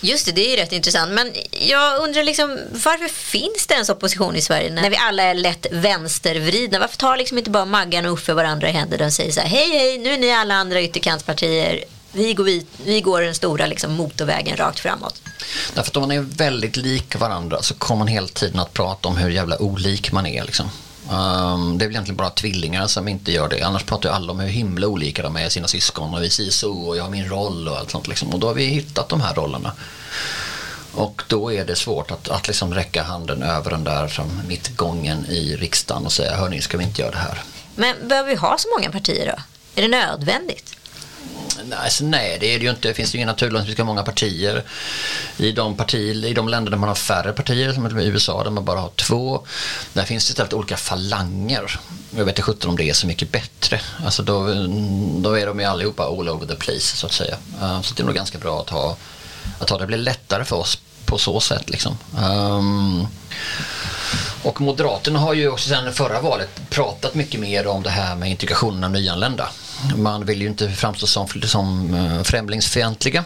[0.00, 1.12] Just det, det är ju rätt intressant.
[1.12, 5.34] Men jag undrar liksom, varför finns det ens opposition i Sverige när vi alla är
[5.34, 6.78] lätt vänstervridna?
[6.78, 9.48] Varför tar liksom inte bara Maggan och Uffe varandra i händerna och säger så här,
[9.48, 13.66] hej hej, nu är ni alla andra ytterkantspartier, vi går, vid, vi går den stora
[13.66, 15.22] liksom, motorvägen rakt framåt.
[15.74, 19.08] Därför att om man är väldigt lik varandra så kommer man hela tiden att prata
[19.08, 20.44] om hur jävla olik man är.
[20.44, 20.70] Liksom.
[21.10, 23.62] Um, det är väl egentligen bara tvillingar som inte gör det.
[23.62, 26.30] Annars pratar ju alla om hur himla olika de är i sina syskon och vi
[26.30, 28.08] säger så och jag har min roll och allt sånt.
[28.08, 28.28] Liksom.
[28.28, 29.72] Och då har vi hittat de här rollerna.
[30.92, 35.26] Och då är det svårt att, att liksom räcka handen över den där som mittgången
[35.26, 37.42] i riksdagen och säga hörni, ska vi inte göra det här?
[37.76, 39.42] Men behöver vi ha så många partier då?
[39.74, 40.77] Är det nödvändigt?
[41.68, 42.88] Nej, alltså, nej, det är det ju inte.
[42.88, 44.64] Det finns ju inga naturlag som ska ha många partier.
[45.36, 46.24] I de, partier.
[46.24, 48.90] I de länder där man har färre partier, som i USA där man bara har
[48.96, 49.46] två,
[49.92, 51.80] där finns det istället olika falanger.
[52.10, 53.80] Jag vet inte sjutton om det är så mycket bättre.
[54.04, 54.46] Alltså då,
[55.16, 57.36] då är de ju allihopa all over the place så att säga.
[57.60, 58.96] Eh, så det är nog ganska bra att ha,
[59.58, 59.86] att ha det.
[59.86, 61.98] blir lättare för oss på så sätt liksom.
[62.22, 63.06] Um,
[64.42, 68.30] och Moderaterna har ju också sedan förra valet pratat mycket mer om det här med
[68.30, 69.48] integrationen av nyanlända.
[69.96, 73.24] Man vill ju inte framstå som, som eh, främlingsfientliga.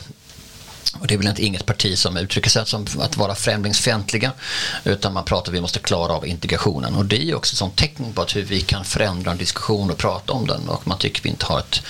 [1.00, 4.32] Och det är väl inte inget parti som uttrycker sig som att vara främlingsfientliga
[4.84, 7.66] utan man pratar om att vi måste klara av integrationen och det är ju också
[7.66, 10.86] ett tecken på att hur vi kan förändra en diskussion och prata om den och
[10.88, 11.82] man tycker vi inte har ett,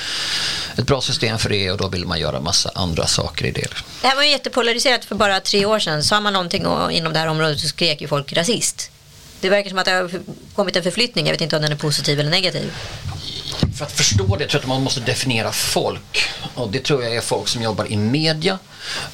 [0.77, 3.69] ett bra system för det och då vill man göra massa andra saker i det.
[4.03, 6.05] Det här var ju jättepolariserat för bara tre år sedan.
[6.05, 8.92] Sa man någonting inom det här området så skrek ju folk rasist.
[9.43, 10.11] Det verkar som att det har
[10.55, 11.27] kommit en förflyttning.
[11.27, 12.73] Jag vet inte om den är positiv eller negativ.
[13.79, 16.23] För att förstå det tror jag att man måste definiera folk.
[16.55, 18.59] Och det tror jag är folk som jobbar i media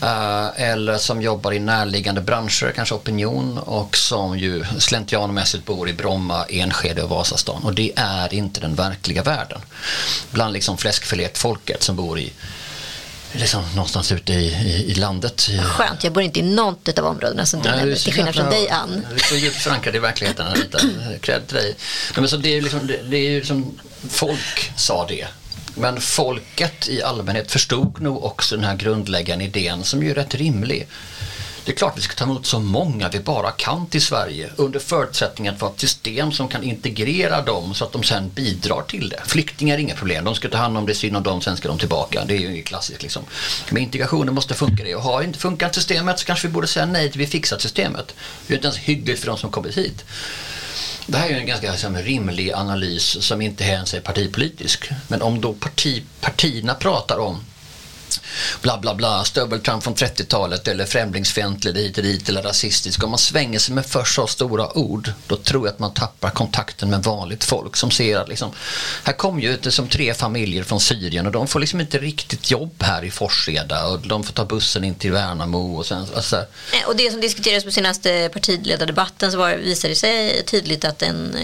[0.03, 5.93] eh, eller som jobbar i närliggande branscher, kanske opinion och som ju slentrianmässigt bor i
[5.93, 7.63] Bromma, Enskede och Vasastan.
[7.63, 9.61] Och det är inte den verkliga världen.
[10.31, 12.33] Bland liksom fläskfilét-folket som bor i
[13.33, 15.51] liksom någonstans ute i, i, i landet.
[15.65, 18.69] Skönt, jag bor inte i något av områdena som du nämnde, till skillnad från dig
[18.69, 19.07] Ann.
[19.11, 20.79] Du är så djupt förankrad i verkligheten Anita,
[21.21, 21.77] cred till dig.
[22.17, 25.27] Men så det är ju liksom, det, är liksom, folk sa det.
[25.75, 30.35] Men folket i allmänhet förstod nog också den här grundläggande idén som ju är rätt
[30.35, 30.87] rimlig.
[31.69, 34.81] Det är klart vi ska ta emot så många vi bara kan till Sverige under
[34.81, 38.83] förutsättning att vi har ett system som kan integrera dem så att de sen bidrar
[38.83, 39.21] till det.
[39.27, 41.69] Flyktingar är inga problem, de ska ta hand om det, synd om dem, sen ska
[41.69, 42.25] de tillbaka.
[42.25, 43.23] Det är ju klassiskt liksom.
[43.71, 46.87] Men integrationen måste funka det och har inte funkat systemet så kanske vi borde säga
[46.87, 48.15] nej till vi fixat systemet.
[48.47, 50.05] Det är inte ens hyggligt för de som kommit hit.
[51.07, 54.91] Det här är en ganska liksom, rimlig analys som inte ens är partipolitisk.
[55.09, 57.41] Men om då parti, partierna pratar om
[58.63, 63.05] bla bla bla, stöveltramp från 30-talet eller främlingsfientlig dit och dit eller rasistisk.
[63.05, 66.31] Om man svänger sig med för så stora ord, då tror jag att man tappar
[66.31, 68.53] kontakten med vanligt folk som ser att liksom,
[69.05, 72.83] här kommer ju som tre familjer från Syrien och de får liksom inte riktigt jobb
[72.83, 76.45] här i Forsheda och de får ta bussen in till Värnamo och sen, alltså.
[76.87, 81.37] Och det som diskuterades på senaste partiledardebatten så var, visade det sig tydligt att en,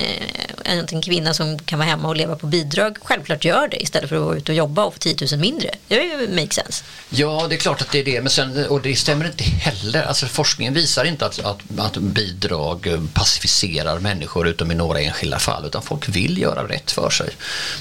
[0.64, 4.09] en, en kvinna som kan vara hemma och leva på bidrag självklart gör det istället
[4.09, 5.70] för att vara ute och jobba och få 10 000 mindre.
[5.88, 6.85] Det makes sense.
[7.09, 8.21] Ja, det är klart att det är det.
[8.21, 10.03] Men sen, och det stämmer inte heller.
[10.03, 15.38] Alltså, forskningen visar inte att, att, att bidrag eh, pacificerar människor utom i några enskilda
[15.38, 15.67] fall.
[15.67, 17.31] Utan folk vill göra rätt för sig.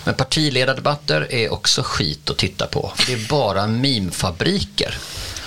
[0.04, 2.94] Men partiledardebatter är också skit att titta på.
[3.08, 4.98] Det är bara mimfabriker.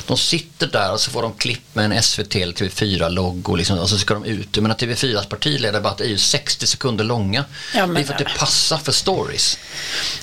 [0.07, 3.91] De sitter där och så får de klipp med en SVT eller TV4-loggo liksom, och
[3.91, 4.59] så ska de ut.
[4.59, 7.45] Men TV4s partiledardebatt är ju 60 sekunder långa.
[7.75, 9.59] Ja, det är för att det passar för stories.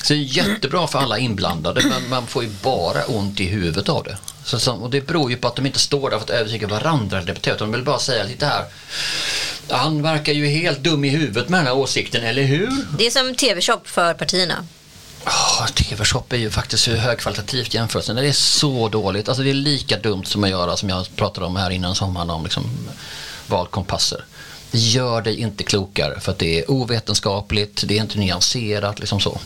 [0.04, 3.89] Så det är jättebra för alla inblandade men man får ju bara ont i huvudet
[3.89, 4.17] av det.
[4.43, 7.17] Så, och det beror ju på att de inte står där för att övertyga varandra
[7.17, 7.58] eller debattera.
[7.58, 8.65] De vill bara säga lite här.
[9.69, 12.86] Han verkar ju helt dum i huvudet med den här åsikten, eller hur?
[12.98, 14.67] Det är som tv-shop för partierna.
[15.26, 18.06] Oh, TV-shop är ju faktiskt högkvalitativt jämfört.
[18.06, 19.28] Det är så dåligt.
[19.28, 22.30] Alltså det är lika dumt som att göra som jag pratade om här innan sommaren
[22.30, 22.64] om liksom
[23.48, 24.26] valkompasser.
[24.72, 29.20] Det gör dig inte klokare för att det är ovetenskapligt, det är inte nyanserat liksom
[29.20, 29.40] så.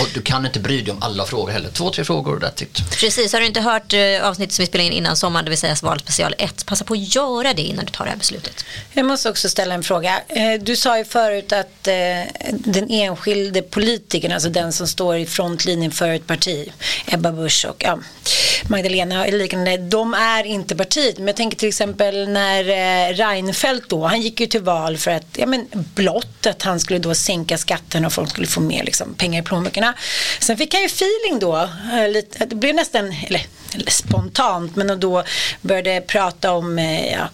[0.00, 1.70] Och du kan inte bry dig om alla frågor heller.
[1.70, 2.90] Två, tre frågor och that's it.
[3.00, 5.58] Precis, har du inte hört eh, avsnittet som vi spelade in innan sommaren, det vill
[5.58, 8.64] säga valspecial 1, passa på att göra det innan du tar det här beslutet.
[8.92, 10.22] Jag måste också ställa en fråga.
[10.28, 11.94] Eh, du sa ju förut att eh,
[12.50, 16.72] den enskilde politikern, alltså den som står i frontlinjen för ett parti,
[17.06, 17.98] Ebba Busch och ja,
[18.68, 21.18] Magdalena eller liknande, de är inte partiet.
[21.18, 25.10] Men jag tänker till exempel när eh, Reinfeldt då, han gick ju till val för
[25.10, 28.84] att, ja men blott att han skulle då sänka skatten och folk skulle få mer
[28.84, 29.94] liksom, pengar i plånböckerna.
[30.40, 33.42] Sen fick han ju feeling då, eh, lite, det blev nästan, eller,
[33.74, 35.24] eller spontant, men då
[35.60, 37.28] började prata om eh, ja,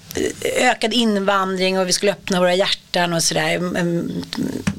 [0.56, 3.54] ökad invandring och vi skulle öppna våra hjärtan och sådär.
[3.54, 4.24] Mm, mm,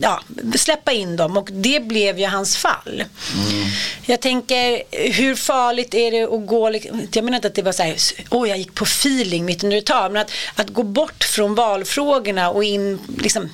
[0.02, 0.22] ja,
[0.56, 3.04] släppa in dem och det blev ju hans fall.
[3.36, 3.68] Mm.
[4.06, 6.72] Jag tänker, hur farligt är det att gå,
[7.12, 7.96] jag menar inte att det var så här,
[8.30, 11.56] åh jag gick på feeling mitt under ett tag, men att, att gå bort från
[11.56, 13.50] valfrågorna och in, liksom,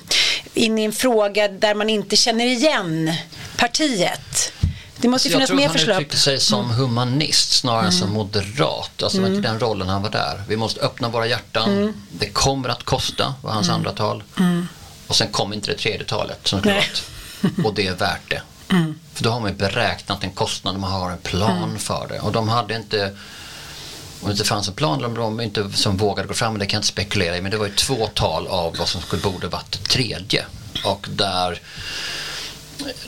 [0.54, 3.12] in i en fråga där man inte känner igen
[3.56, 4.52] partiet.
[5.00, 5.74] Det måste ju finnas mer förslag.
[5.74, 6.76] Jag tror han uttryckte sig som mm.
[6.76, 7.98] humanist snarare än mm.
[7.98, 9.02] som moderat.
[9.02, 9.42] Alltså mm.
[9.42, 10.42] den rollen han var där.
[10.48, 11.72] Vi måste öppna våra hjärtan.
[11.72, 11.92] Mm.
[12.12, 13.76] Det kommer att kosta, var hans mm.
[13.76, 14.22] andra tal.
[14.38, 14.68] Mm.
[15.06, 16.82] Och sen kom inte det tredje talet som skulle
[17.64, 18.42] Och det är värt det.
[18.68, 18.98] Mm.
[19.14, 22.20] För då har man ju beräknat en kostnad, man har en plan för det.
[22.20, 23.16] Och de hade inte
[24.20, 26.76] om det inte fanns en plan om de inte som vågade gå fram, det kan
[26.76, 29.48] jag inte spekulera i, men det var ju två tal av vad som skulle borde
[29.48, 30.44] varit tredje.
[30.84, 31.60] Och där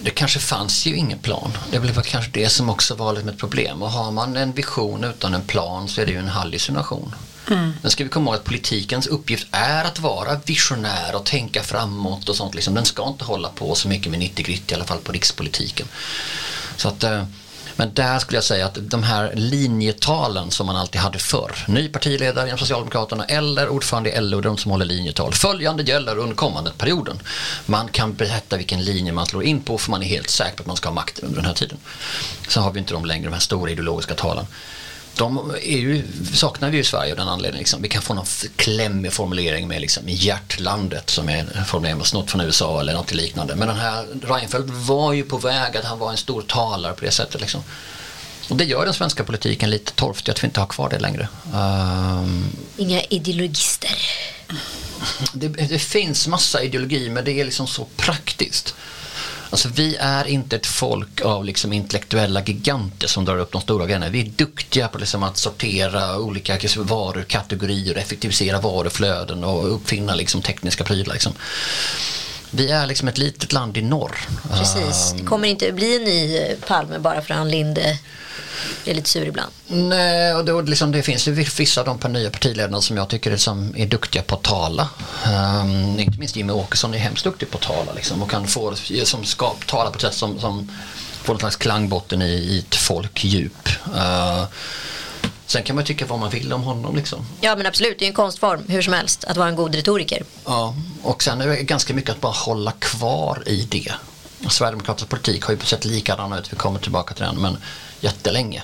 [0.00, 1.52] det kanske fanns ju ingen plan.
[1.70, 3.83] Det blev kanske det som också var lite ett problem.
[3.83, 7.14] Och har man en vision utan en plan så är det ju en hallucination.
[7.50, 7.72] Mm.
[7.83, 12.28] Men ska vi komma ihåg att politikens uppgift är att vara visionär och tänka framåt
[12.28, 12.54] och sånt.
[12.54, 12.74] Liksom.
[12.74, 15.87] Den ska inte hålla på så mycket med 90 grit i alla fall på rikspolitiken.
[16.76, 17.24] Så att eh,
[17.76, 21.88] men där skulle jag säga att de här linjetalen som man alltid hade förr, ny
[21.88, 25.33] partiledare inom Socialdemokraterna eller ordförande i LO, de som håller linjetal.
[25.33, 27.22] Följande gäller under kommande perioden.
[27.66, 30.62] Man kan berätta vilken linje man slår in på för man är helt säker på
[30.62, 31.78] att man ska ha makten under den här tiden.
[32.48, 34.46] Så har vi inte de längre, de här stora ideologiska talen
[35.20, 36.04] de är ju,
[36.35, 37.59] saknar vi ju i Sverige av den anledningen.
[37.59, 37.83] Liksom.
[37.83, 42.40] Vi kan få någon klämmig formulering med liksom, hjärtlandet som är en formulering snott från
[42.40, 43.56] USA eller något liknande.
[43.56, 47.04] Men den här Reinfeldt var ju på väg att han var en stor talare på
[47.04, 47.40] det sättet.
[47.40, 47.62] Liksom.
[48.48, 51.28] Och det gör den svenska politiken lite torftig att vi inte har kvar det längre.
[51.54, 53.98] Um, Inga ideologister.
[55.33, 58.74] Det, det, finns massa ideologi men det är liksom så praktiskt.
[59.50, 63.86] Alltså vi är inte ett folk av liksom intellektuella giganter som drar upp de stora
[63.86, 64.08] grejerna.
[64.08, 70.84] Vi är duktiga på liksom att sortera olika varukategorier, effektivisera varuflöden och uppfinna liksom tekniska
[70.84, 71.12] prylar.
[71.12, 71.32] Liksom.
[72.50, 74.28] Vi är liksom ett litet land i norr.
[74.50, 77.98] Precis, det kommer inte bli en ny Palme bara för att Ann Linde
[78.84, 79.52] är lite sur ibland.
[79.66, 83.30] Nej, och det, liksom, det finns ju vissa av de nya partiledarna som jag tycker
[83.30, 84.88] är, som är duktiga på att tala.
[85.26, 88.74] Um, inte minst Jimmy Åkesson är hemskt duktig på att tala liksom, och kan få,
[89.04, 90.70] som ska tala på ett sätt som, som
[91.22, 93.68] får någon slags klangbotten i, i ett folkdjup.
[93.94, 94.44] Uh,
[95.50, 96.96] Sen kan man tycka vad man vill om honom.
[96.96, 97.26] Liksom.
[97.40, 100.24] Ja men absolut, det är en konstform hur som helst att vara en god retoriker.
[100.44, 103.92] Ja, och sen är det ganska mycket att bara hålla kvar i det.
[104.48, 107.56] Sverigedemokraternas politik har ju sett likadan ut, vi kommer tillbaka till den, men
[108.00, 108.62] jättelänge.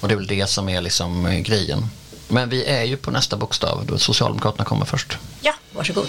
[0.00, 1.86] Och det är väl det som är liksom grejen.
[2.28, 5.18] Men vi är ju på nästa bokstav, då Socialdemokraterna kommer först.
[5.40, 6.08] Ja, varsågod.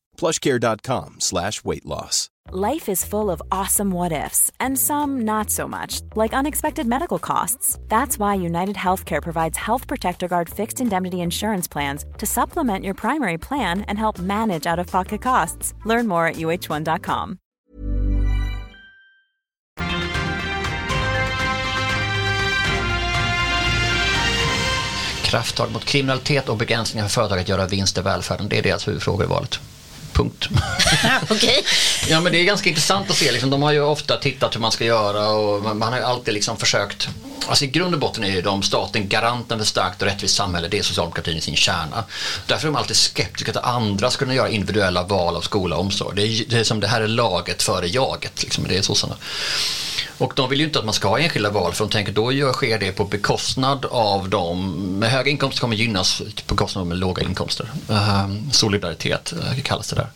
[0.21, 2.29] plushcare.com slash weight loss.
[2.53, 7.19] Life is full of awesome what ifs, and some not so much, like unexpected medical
[7.19, 7.79] costs.
[7.87, 12.93] That's why United Healthcare provides Health Protector Guard fixed indemnity insurance plans to supplement your
[12.93, 15.73] primary plan and help manage out of pocket costs.
[15.85, 17.37] Learn more at uh1.com.
[25.23, 28.49] Krafttag mot kriminalitet och begränsningar för företag att göra vinst i välfärden.
[28.49, 29.59] Det är deras huvudfrågor i valet.
[30.21, 30.49] Punkt.
[31.29, 31.63] Okej.
[32.09, 33.31] Ja men det är ganska intressant att se.
[33.31, 36.05] Liksom, de har ju ofta tittat hur man ska göra och man, man har ju
[36.05, 37.09] alltid liksom försökt.
[37.47, 40.67] Alltså i grund och botten är ju de staten garanten för starkt och rättvist samhälle.
[40.67, 42.03] Det är socialdemokratin i sin kärna.
[42.47, 45.81] Därför är de alltid skeptiska att andra ska kunna göra individuella val av skola och
[45.81, 46.15] omsorg.
[46.15, 48.43] Det är, det är som det här är laget före jaget.
[48.43, 48.63] Liksom.
[48.67, 49.15] Det är sossarna.
[50.17, 52.31] Och de vill ju inte att man ska ha enskilda val för de tänker då
[52.31, 56.87] gör, sker det på bekostnad av de med höga inkomster kommer gynnas på bekostnad av
[56.87, 57.71] med låga inkomster.
[57.89, 60.07] Uh, solidaritet uh, kallas det där.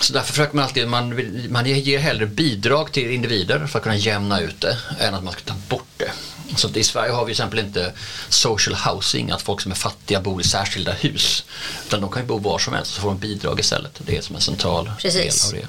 [0.00, 3.96] Så därför försöker man alltid, man, man ger hellre bidrag till individer för att kunna
[3.96, 6.10] jämna ut det än att man ska ta bort det.
[6.56, 7.92] Så i Sverige har vi till exempel inte
[8.28, 11.44] social housing, att folk som är fattiga bor i särskilda hus.
[11.86, 14.00] Utan de kan ju bo var som helst och så får de bidrag istället.
[14.06, 15.50] Det är som en central Precis.
[15.50, 15.68] del av det.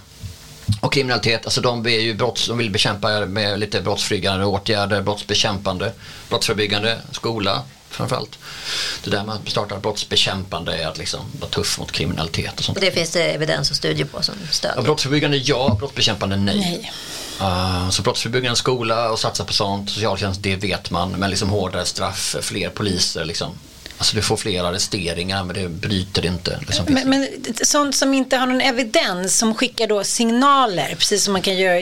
[0.82, 5.94] Och kriminalitet, alltså de, är ju brotts, de vill bekämpa med lite brottsförebyggande åtgärder, brottsbekämpande,
[6.30, 7.64] brottsförebyggande, skola
[7.96, 8.40] framförallt.
[9.04, 12.78] Det där med att starta brottsbekämpande är att liksom vara tuff mot kriminalitet och sånt.
[12.78, 14.84] Och det finns det evidens och studier på som Ja, stöd.
[14.84, 16.56] brottsförebyggande ja, brottsbekämpande nej.
[16.60, 16.92] Nej.
[17.42, 21.12] Uh, så brottsförebyggande skola och satsa på sånt, socialtjänst, det vet man.
[21.12, 23.58] Men liksom hårdare straff, fler poliser liksom.
[23.98, 26.60] Alltså du får fler arresteringar men det bryter inte.
[26.68, 26.86] Liksom.
[26.90, 27.28] Men, men
[27.62, 31.82] sånt som inte har någon evidens som skickar då signaler, precis som man kan göra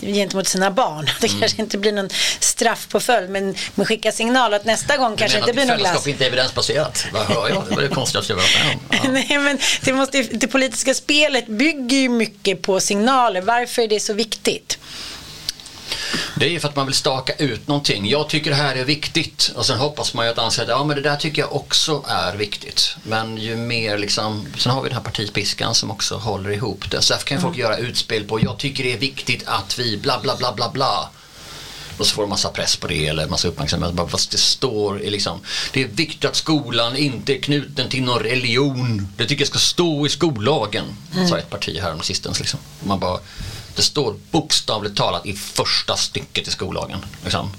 [0.00, 1.06] gentemot sina barn.
[1.20, 1.40] Det Mm.
[1.40, 2.08] kanske inte blir någon
[2.40, 6.06] straffpåföljd, men man skickar signaler att nästa gång kanske menar inte blir någon glass.
[6.06, 7.06] inte är evidensbaserat.
[7.12, 7.64] Vad hör jag?
[7.68, 8.56] Det var det konstigaste jag varit
[8.90, 9.12] med om.
[9.28, 13.40] Nej, men det, måste, det politiska spelet bygger ju mycket på signaler.
[13.40, 14.78] Varför är det så viktigt?
[16.42, 18.08] Det är ju för att man vill staka ut någonting.
[18.08, 20.84] Jag tycker det här är viktigt och sen hoppas man ju att andra säger ja
[20.84, 22.96] men det där tycker jag också är viktigt.
[23.02, 27.02] Men ju mer liksom, sen har vi den här partipiskan som också håller ihop det.
[27.02, 29.96] Så därför kan ju folk göra utspel på jag tycker det är viktigt att vi
[29.96, 31.10] bla bla bla bla bla.
[31.98, 34.10] Och så får de massa press på det eller massa uppmärksamhet.
[34.10, 35.40] Fast det står i liksom,
[35.72, 39.08] det är viktigt att skolan inte är knuten till någon religion.
[39.16, 40.84] Det tycker jag ska stå i skollagen.
[41.28, 42.60] Sa ett parti här om sistens liksom.
[42.80, 43.18] Man bara,
[43.76, 46.98] det står bokstavligt talat i första stycket i skollagen.
[47.24, 47.50] Liksom.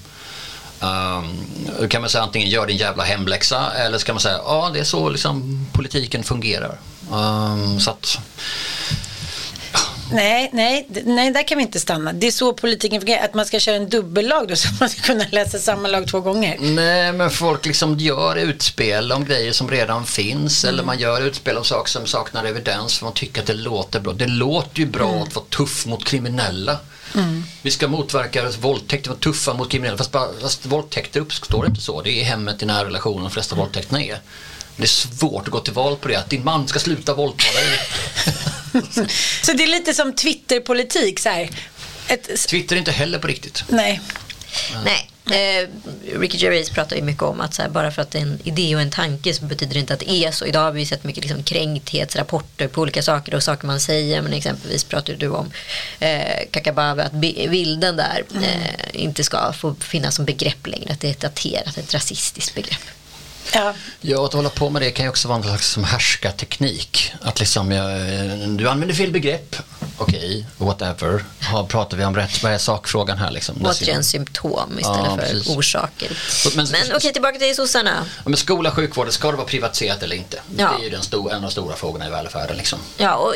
[0.79, 1.45] Um,
[1.79, 4.69] då kan man säga antingen gör din jävla hemläxa eller så kan man säga ja
[4.73, 6.79] det är så liksom politiken fungerar.
[7.11, 8.19] Um, så att,
[10.13, 12.13] Nej, nej, nej, där kan vi inte stanna.
[12.13, 14.89] Det är så politiken fungerar, att man ska köra en dubbellag då så att man
[14.89, 16.57] ska kunna läsa samma lag två gånger.
[16.59, 21.57] Nej, men folk liksom gör utspel om grejer som redan finns eller man gör utspel
[21.57, 24.13] om saker som saknar evidens för man tycker att det låter bra.
[24.13, 26.79] Det låter ju bra att vara tuff mot kriminella.
[27.61, 29.97] Vi ska motverka våldtäkter, vara tuffa mot kriminella.
[29.97, 32.01] Fast, bara, fast våldtäkter uppstår inte så.
[32.01, 34.19] Det är i hemmet, i nära relationer de flesta våldtäkterna är.
[34.77, 37.43] Det är svårt att gå till val på det, att din man ska sluta våldta
[37.53, 37.79] dig.
[39.43, 41.49] Så det är lite som Twitterpolitik så här.
[42.07, 43.63] Ett, Twitter är inte heller på riktigt.
[43.69, 44.01] nej.
[44.85, 45.09] Nej.
[45.31, 45.67] Eh,
[46.19, 48.39] Ricky Gervais pratar ju mycket om att så här, bara för att det är en
[48.43, 50.45] idé och en tanke så betyder det inte att det är så.
[50.45, 54.21] Idag har vi sett mycket liksom, kränkthetsrapporter på olika saker och saker man säger.
[54.21, 55.51] Men exempelvis pratar du om
[55.99, 60.93] eh, Kakabave, att bilden där eh, inte ska få finnas som begrepp längre.
[60.93, 62.81] Att det är ett daterat, ett rasistiskt begrepp.
[63.53, 63.73] Ja.
[64.01, 67.13] Ja, att hålla på med det kan ju också vara en slags som härskarteknik.
[67.21, 67.89] Att liksom, jag,
[68.49, 69.55] du använder fel begrepp.
[69.97, 71.23] Okej, whatever.
[71.51, 73.65] Ha, pratar vi om rätt, vad är sakfrågan här liksom?
[73.65, 75.55] Återigen symptom istället Ja, för precis.
[75.55, 76.17] orsaker.
[76.55, 78.05] Men- Men, okej, tillbaka till sossarna.
[78.25, 80.39] Men skola, sjukvård, ska det vara privatiserat eller inte?
[80.57, 80.71] Ja.
[80.77, 82.57] Det är ju den stor, en av de stora frågorna i välfärden.
[82.57, 82.79] Liksom.
[82.97, 83.33] Ja, och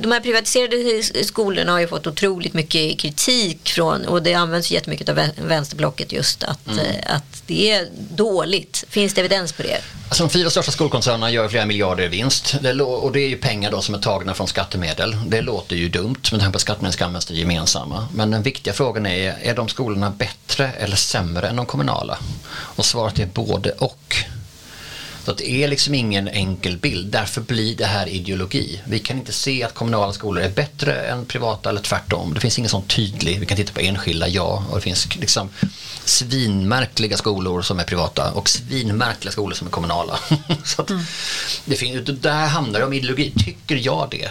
[0.00, 4.74] de- här privatiserade skolorna har ju fått otroligt mycket kritik från, och det används ju
[4.74, 6.78] jättemycket av vä- vänsterblocket just att, Mm.
[6.86, 8.84] eh, att det är dåligt.
[8.88, 9.80] Finns det evidens på det?
[10.08, 12.56] Alltså, de fyra största skolkoncernerna gör flera miljarder i vinst.
[12.60, 15.16] Det, och det är ju pengar då som är tagna från skattemedel.
[15.26, 18.08] Det låter ju dumt med tanke på att skattemedel ska användas till det gemensamma.
[18.14, 22.18] Men den viktiga frågan är, är de skolorna bättre eller sämre än de kommunala?
[22.52, 24.24] Och svaret är både och.
[25.24, 27.12] Så det är liksom ingen enkel bild.
[27.12, 28.80] Därför blir det här ideologi.
[28.84, 32.34] Vi kan inte se att kommunala skolor är bättre än privata eller tvärtom.
[32.34, 34.64] Det finns ingen sån tydlig, vi kan titta på enskilda, ja.
[34.70, 35.48] Och det finns liksom
[36.04, 40.18] svinmärkliga skolor som är privata och svinmärkliga skolor som är kommunala.
[40.64, 41.02] så mm.
[41.64, 43.32] det finns, där handlar det om ideologi.
[43.44, 44.30] Tycker jag det?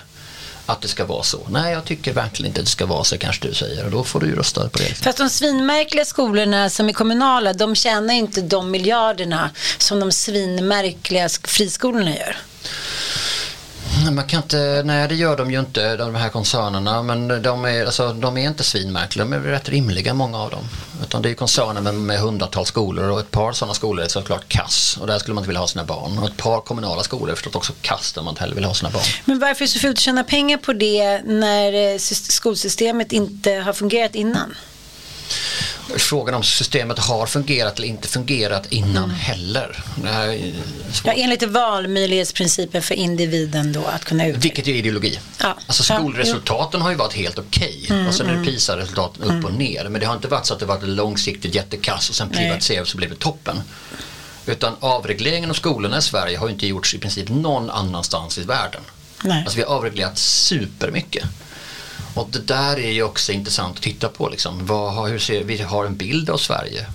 [0.71, 1.47] Att det ska vara så.
[1.49, 4.03] Nej, jag tycker verkligen inte att det ska vara så kanske du säger och då
[4.03, 4.95] får du ju rösta på det.
[4.95, 11.29] Fast de svinmärkliga skolorna som är kommunala, de tjänar inte de miljarderna som de svinmärkliga
[11.43, 12.37] friskolorna gör.
[14.09, 17.85] Man kan inte, nej det gör de ju inte de här koncernerna men de är,
[17.85, 20.63] alltså, de är inte svinmärkliga, de är rätt rimliga många av dem.
[21.03, 24.47] Utan det är koncerner med, med hundratals skolor och ett par sådana skolor är såklart
[24.47, 26.19] kass och där skulle man inte vilja ha sina barn.
[26.19, 28.73] Och ett par kommunala skolor är förstås också kass där man inte heller vill ha
[28.73, 29.03] sina barn.
[29.25, 33.51] Men varför är det så fult att tjäna pengar på det när eh, skolsystemet inte
[33.51, 34.55] har fungerat innan?
[35.97, 39.09] Frågan om systemet har fungerat eller inte fungerat innan mm.
[39.15, 39.83] heller.
[41.03, 44.41] Ja, enligt valmöjlighetsprincipen för individen då att kunna utveckla.
[44.41, 45.19] Vilket är ideologi.
[45.39, 45.57] Ja.
[45.67, 47.97] Alltså skolresultaten ja, har ju varit helt okej okay.
[47.97, 48.45] mm, och sen är det mm.
[48.45, 49.45] PISA-resultaten upp mm.
[49.45, 49.89] och ner.
[49.89, 52.97] Men det har inte varit så att det varit långsiktigt jättekass och sen privatiserat så
[52.97, 53.61] blev det toppen.
[54.45, 58.81] Utan avregleringen av skolorna i Sverige har inte gjorts i princip någon annanstans i världen.
[59.23, 59.43] Nej.
[59.43, 61.23] Alltså vi har avreglerat supermycket.
[62.13, 64.29] Och det där är ju också intressant att titta på.
[64.29, 64.65] Liksom.
[64.65, 66.85] Vad, hur ser, vi har en bild av Sverige.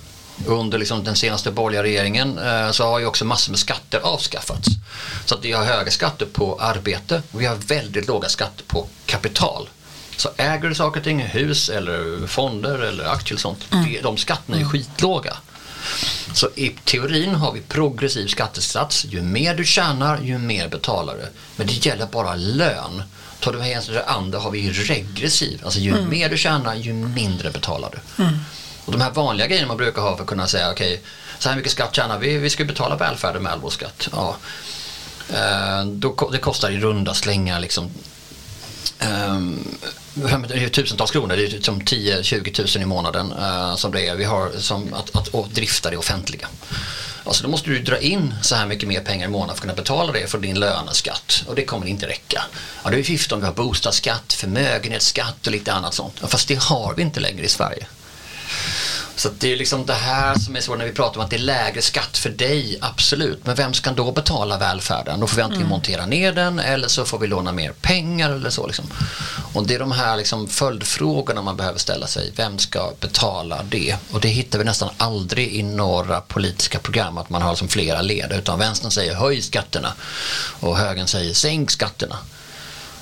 [0.47, 4.69] Under liksom den senaste borgerliga regeringen eh, så har ju också massor med skatter avskaffats.
[5.25, 8.87] Så att vi har höga skatter på arbete och vi har väldigt låga skatter på
[9.07, 9.69] kapital.
[10.17, 14.03] Så äger du saker och ting, hus eller fonder eller aktier och sånt, mm.
[14.03, 14.73] de skatterna är mm.
[14.73, 15.37] skitlåga.
[16.33, 19.05] Så i teorin har vi progressiv skattesats.
[19.05, 21.29] Ju mer du tjänar, ju mer betalar du.
[21.57, 23.03] Men det gäller bara lön.
[23.41, 25.61] Tar du hänsyn till det andra har vi regressiv.
[25.65, 26.09] Alltså ju mm.
[26.09, 28.23] mer du tjänar ju mindre betalar du.
[28.23, 28.39] Mm.
[28.85, 31.05] Och de här vanliga grejerna man brukar ha för att kunna säga okej okay,
[31.39, 34.09] så här mycket skatt tjänar vi, vi ska betala välfärden med all vår skatt.
[34.13, 34.37] Ja.
[35.35, 37.91] Eh, då, det kostar i runda slängar liksom
[39.05, 39.79] Um,
[40.73, 44.17] tusentals kronor, det är som 10-20 tusen i månaden uh, som det är.
[44.17, 46.49] Vi har som att, att, att drifta det offentliga.
[47.27, 49.61] Alltså då måste du dra in så här mycket mer pengar i månaden för att
[49.61, 52.43] kunna betala det från din löneskatt och det kommer inte räcka.
[52.85, 56.21] Ja, det är fiffigt om vi har bostadsskatt, förmögenhetsskatt och lite annat sånt.
[56.21, 57.87] Fast det har vi inte längre i Sverige.
[59.17, 61.37] Så det är liksom det här som är så när vi pratar om att det
[61.37, 63.47] är lägre skatt för dig, absolut.
[63.47, 65.21] Men vem ska då betala välfärden?
[65.21, 65.71] Då får vi antingen mm.
[65.71, 68.67] montera ner den eller så får vi låna mer pengar eller så.
[68.67, 68.85] Liksom.
[69.53, 72.33] Och det är de här liksom följdfrågorna man behöver ställa sig.
[72.37, 73.97] Vem ska betala det?
[74.13, 78.03] Och det hittar vi nästan aldrig i några politiska program att man har liksom flera
[78.03, 78.33] led.
[78.33, 79.93] Utan vänstern säger höj skatterna
[80.61, 82.17] och högern säger sänk skatterna.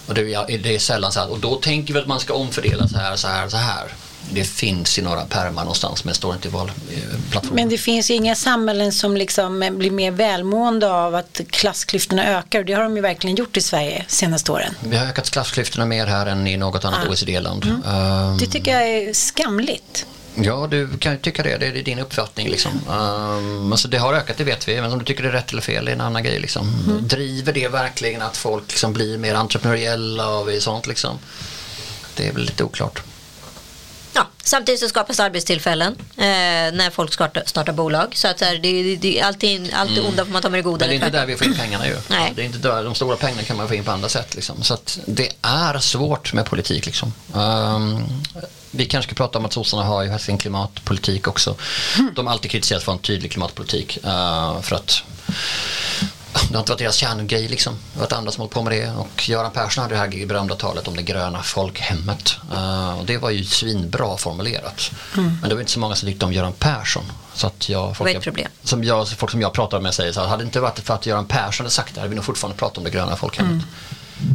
[0.07, 2.35] Och det är, det är sällan så här, och då tänker vi att man ska
[2.35, 3.89] omfördela så här, så här, så här
[4.33, 7.55] det finns i några pärmar någonstans men står inte i valplattformen.
[7.55, 12.59] Men det finns ju inga samhällen som liksom blir mer välmående av att klassklyftorna ökar
[12.59, 14.75] och det har de ju verkligen gjort i Sverige senaste åren.
[14.81, 17.11] Vi har ökat klassklyftorna mer här än i något annat ah.
[17.11, 17.65] OECD-land.
[17.65, 17.77] Mm.
[17.77, 20.07] Um, det tycker jag är skamligt.
[20.35, 21.57] Ja, du kan ju tycka det.
[21.59, 22.49] Det är din uppfattning.
[22.49, 22.73] Liksom.
[22.89, 24.81] Um, alltså det har ökat, det vet vi.
[24.81, 26.41] Men om du tycker det är rätt eller fel det är en annan grej.
[26.41, 26.85] Liksom.
[26.89, 27.09] Mm.
[27.09, 30.87] Driver det verkligen att folk liksom blir mer entreprenöriella och sånt?
[30.87, 31.19] Liksom?
[32.17, 33.03] Det är väl lite oklart.
[34.15, 36.25] Ja, samtidigt så skapas arbetstillfällen eh,
[36.73, 38.17] när folk startar, startar bolag.
[38.17, 40.11] Så att så här, det, det, alltid, allt det mm.
[40.11, 40.87] onda får man ta med det goda.
[40.87, 41.97] Men det är inte där vi får in pengarna ju.
[42.09, 42.33] Nej.
[42.37, 44.35] Det är inte där, de stora pengarna kan man få in på andra sätt.
[44.35, 44.63] Liksom.
[44.63, 46.87] Så att det är svårt med politik.
[46.87, 47.13] Liksom.
[47.33, 48.05] Um,
[48.71, 51.57] vi kanske ska prata om att sossarna har ju sin klimatpolitik också.
[51.99, 52.15] Mm.
[52.15, 53.99] De har alltid kritiserat för en tydlig klimatpolitik.
[54.05, 55.03] Uh, för att
[56.35, 57.75] det har inte varit deras kärngrej liksom.
[57.75, 58.91] Det har varit andra som hållit på med det.
[58.91, 62.37] Och Göran Persson hade det här berömda talet om det gröna folkhemmet.
[62.53, 64.91] Uh, och det var ju svinbra formulerat.
[65.17, 65.39] Mm.
[65.41, 67.05] Men det var inte så många som tyckte om Göran Persson.
[67.35, 68.49] Så att jag, folk, problem.
[68.63, 70.95] Som jag, folk som jag pratar med säger så här, hade det inte varit för
[70.95, 73.53] att Göran Persson hade sagt det hade vi nog fortfarande pratat om det gröna folkhemmet.
[73.53, 73.65] Mm.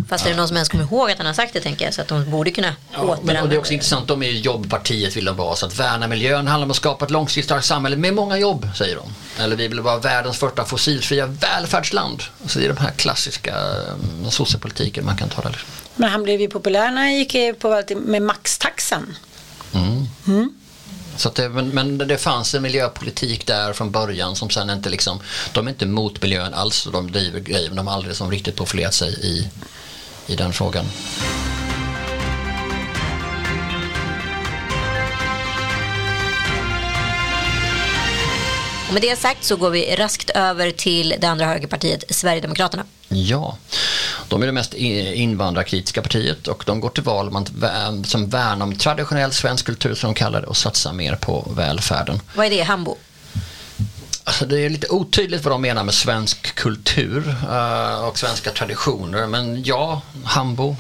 [0.10, 1.94] Fast är det någon som ens kommer ihåg att han har sagt det tänker jag
[1.94, 4.40] så att de borde kunna ja, återanvända men, Det är också intressant, de är ju
[4.40, 7.66] jobbpartiet vill de vara så att värna miljön handlar om att skapa ett långsiktigt starkt
[7.66, 9.44] samhälle med många jobb säger de.
[9.44, 12.24] Eller vi vill vara världens första fossilfria välfärdsland.
[12.46, 13.56] Så det är de här klassiska
[14.24, 15.64] um, sossepolitiken man kan ta där.
[15.96, 19.18] Men han blev ju populär när han gick på med maxtaxan.
[19.74, 20.06] Mm.
[20.28, 20.54] Mm.
[21.20, 25.20] Så det, men, men, det fanns en miljöpolitik där från början som sen inte liksom,
[25.54, 28.32] de är inte mot miljön alls och de driver grejer men de har aldrig som
[28.32, 29.48] riktigt profilerat sig i,
[30.28, 30.86] i den frågan.
[38.88, 42.86] Och med det sagt så går vi raskt över till det andra högerpartiet, Sverigedemokraterna.
[43.10, 43.58] Ja,
[44.28, 47.46] de är det mest invandrarkritiska partiet och de går till val
[48.06, 52.22] som värnar om traditionell svensk kultur som de kallar det och satsar mer på välfärden.
[52.36, 52.98] Vad är det, Hambo?
[54.24, 59.28] Alltså det är lite otydligt vad de menar med svensk kultur uh, och svenska traditioner.
[59.28, 60.76] Men ja, hambo,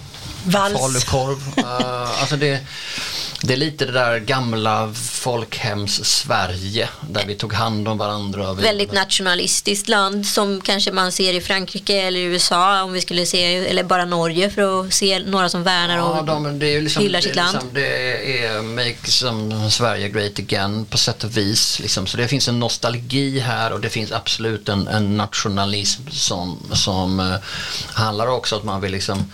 [0.52, 1.58] falukorv.
[1.58, 2.60] Uh, alltså det,
[3.42, 8.53] det är lite det där gamla folkhems-Sverige där vi tog hand om varandra.
[8.53, 13.55] Väldigt nationalistiskt land som kanske man ser i Frankrike eller USA om vi skulle se,
[13.55, 17.03] eller bara Norge för att se några som värnar och ja, de, det är liksom,
[17.03, 17.53] hyllar sitt land.
[17.53, 21.80] Liksom, det är make som Sverige great again på sätt och vis.
[21.80, 22.07] Liksom.
[22.07, 27.20] Så det finns en nostalgi här och det finns absolut en, en nationalism som, som
[27.20, 27.36] uh,
[27.93, 29.32] handlar också om att man vill liksom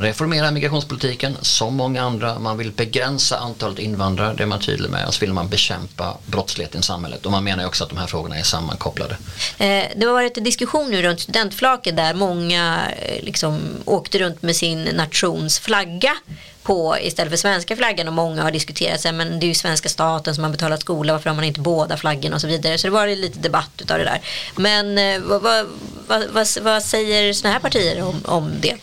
[0.00, 2.38] reformera migrationspolitiken som många andra.
[2.38, 5.06] Man vill begränsa antalet invandrare, det är man tydlig med.
[5.06, 7.26] Och så vill man bekämpa brottsligheten i samhället.
[7.26, 9.16] Och man menar också att de här frågorna är sammankopplade.
[9.58, 14.42] Eh, det har varit en diskussion nu runt studentflaket där många eh, liksom åkte runt
[14.42, 16.16] med sin nations flagga
[16.62, 19.88] på istället för svenska flaggan och många har diskuterat sig men det är ju svenska
[19.88, 22.86] staten som har betalat skola varför har man inte båda flaggorna och så vidare så
[22.86, 24.20] det var lite debatt utav det där
[24.56, 25.66] men eh, vad, vad,
[26.32, 28.76] vad, vad säger sådana här partier om, om det?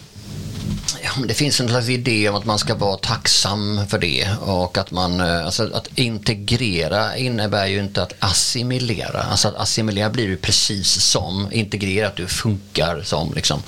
[1.06, 4.78] Ja, det finns en slags idé om att man ska vara tacksam för det och
[4.78, 9.22] att man, eh, alltså att integrera innebär ju inte att assimilera.
[9.22, 13.64] Alltså att assimilera blir ju precis som, integrera att du funkar som liksom.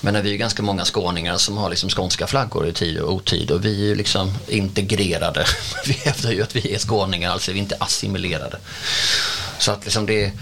[0.00, 3.50] Men vi är ganska många skåningar som har liksom skånska flaggor i tid och otid
[3.50, 5.46] och vi är ju liksom integrerade.
[5.86, 8.58] Vi hävdar ju att vi är skåningar, alltså vi är inte assimilerade.
[9.58, 10.32] Så att liksom det, eh,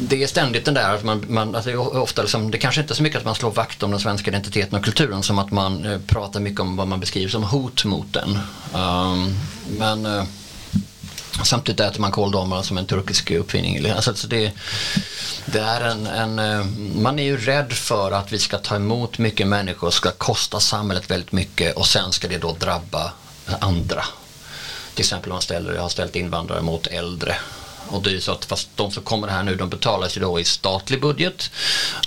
[0.00, 2.96] det är ständigt den där att man, man alltså ofta liksom, det kanske inte är
[2.96, 5.86] så mycket att man slår vakt om den svenska identiteten och kulturen som att man
[5.86, 8.38] eh, pratar mycket om vad man beskriver som hot mot den.
[8.74, 9.38] Um,
[9.78, 10.24] men uh,
[11.42, 13.90] samtidigt äter man kåldolmar som en turkisk uppfinning.
[13.90, 14.52] Alltså, alltså det,
[15.46, 16.64] det är en, en, eh,
[16.94, 21.10] man är ju rädd för att vi ska ta emot mycket människor, ska kosta samhället
[21.10, 23.12] väldigt mycket och sen ska det då drabba
[23.58, 24.04] andra.
[24.94, 27.36] Till exempel om man ställer, har ställt invandrare mot äldre
[27.88, 30.40] och det är så att fast de som kommer här nu de betalas ju då
[30.40, 31.50] i statlig budget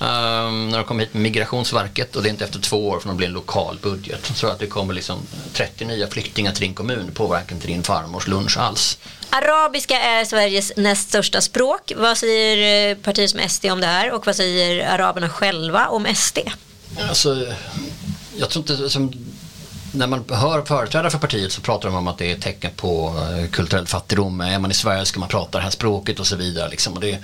[0.01, 3.07] um, när de kommer hit med Migrationsverket och det är inte efter två år för
[3.07, 4.31] de blir en lokal budget.
[4.35, 5.19] Så att det kommer liksom
[5.53, 8.97] 30 nya flyktingar till din kommun påverkar inte din farmors lunch alls.
[9.29, 11.91] Arabiska är Sveriges näst största språk.
[11.95, 16.07] Vad säger eh, partier som SD om det här och vad säger araberna själva om
[16.15, 16.37] SD?
[17.09, 17.47] Alltså,
[18.37, 19.13] jag tror inte, som
[19.97, 23.15] när man hör företrädare för partiet så pratar de om att det är tecken på
[23.31, 24.41] eh, kulturell fattigdom.
[24.41, 26.69] Är man i Sverige ska man prata det här språket och så vidare.
[26.69, 26.93] Liksom.
[26.93, 27.19] Och det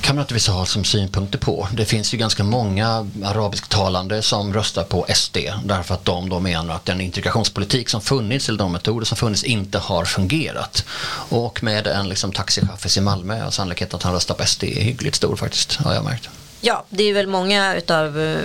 [0.00, 1.68] kan man naturligtvis ha som synpunkter på.
[1.72, 6.74] Det finns ju ganska många arabisktalande som röstar på SD därför att de då menar
[6.74, 10.84] att den integrationspolitik som funnits eller de metoder som funnits inte har fungerat.
[11.28, 14.82] Och med en liksom, taxichaffis i Malmö är sannolikheten att han röstar på SD är
[14.82, 16.28] hyggligt stor faktiskt, har jag märkt.
[16.66, 18.38] Ja, det är väl många av eh,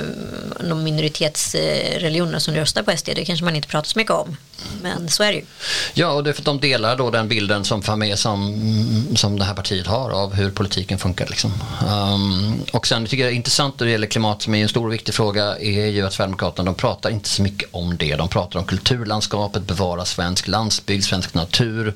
[0.70, 3.09] de minoritetsreligionerna som röstar på SD.
[3.15, 4.38] Det kanske man inte pratar så mycket om.
[4.82, 5.45] Men så är det ju.
[5.93, 7.84] Ja, och det är för att de delar då den bilden som,
[8.15, 11.28] som, som det här partiet har av hur politiken funkar.
[11.28, 11.53] Liksom.
[11.88, 14.70] Um, och sen tycker jag det är intressant när det gäller klimat som är en
[14.70, 18.15] stor och viktig fråga är ju att Sverigedemokraterna de pratar inte så mycket om det.
[18.15, 21.93] De pratar om kulturlandskapet, bevara svensk landsbygd, svensk natur.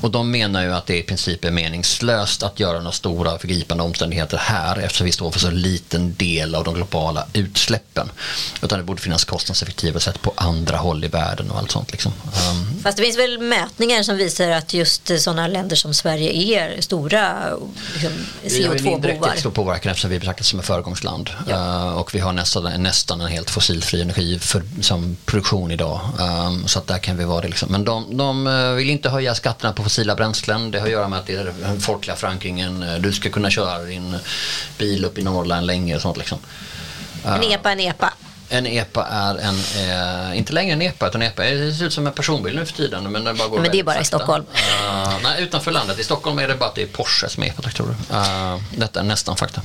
[0.00, 3.82] Och de menar ju att det i princip är meningslöst att göra några stora förgripande
[3.82, 8.10] omständigheter här eftersom vi står för så liten del av de globala utsläppen.
[8.62, 11.92] Utan det borde finnas kostnadseffektiva sätt på andra håll i världen och allt sånt.
[11.92, 12.12] Liksom.
[12.50, 12.82] Um.
[12.82, 17.48] Fast det finns väl mätningar som visar att just sådana länder som Sverige är stora
[17.92, 18.12] liksom,
[18.44, 19.00] CO2-bovar.
[19.00, 21.30] Vi har en stor påverkan eftersom vi betraktas som ett föregångsland.
[21.48, 21.56] Ja.
[21.56, 26.00] Uh, och vi har nästan, nästan en helt fossilfri energi för, som produktion idag.
[26.18, 27.48] Um, så att där kan vi vara det.
[27.48, 27.72] Liksom.
[27.72, 30.70] Men de, de uh, vill inte höja skatterna på fossila bränslen.
[30.70, 32.82] Det har att göra med att det är den folkliga förankringen.
[32.82, 34.16] Uh, du ska kunna köra din
[34.78, 36.16] bil upp i Norrland länge och sånt.
[36.16, 36.38] Liksom.
[37.24, 38.11] En EPA, en EPA.
[38.52, 42.06] En EPA är en, eh, inte längre en EPA, utan EPA det ser ut som
[42.06, 43.12] en personbil nu för tiden.
[43.12, 44.02] Men, den bara går men det är bara sakta.
[44.02, 44.44] i Stockholm.
[44.44, 45.98] Uh, nej, utanför landet.
[45.98, 47.94] I Stockholm är det bara att det är Porsche som är EPA-traktorer.
[48.10, 49.62] Uh, detta är nästan fakta.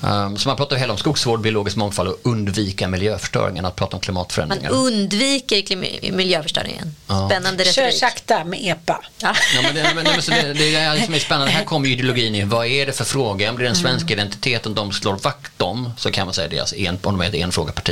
[0.00, 4.00] Um, så man pratar hela om skogsvård, biologisk mångfald och undvika miljöförstöringen, att prata om
[4.00, 4.70] klimatförändringar.
[4.70, 5.76] Man undviker
[6.12, 6.94] miljöförstöringen.
[7.04, 7.74] Spännande retorik.
[7.74, 9.04] Kör sakta med EPA.
[9.18, 9.34] Ja.
[9.54, 11.52] ja men det, men, men, det, det är som är spännande.
[11.52, 12.48] Här kommer ideologin in.
[12.48, 13.52] Vad är det för fråga?
[13.52, 14.26] Blir den svenska mm.
[14.26, 17.20] identiteten de slår vakt om så kan man säga det är alltså en, om de
[17.20, 17.83] är ett enfrågeparti.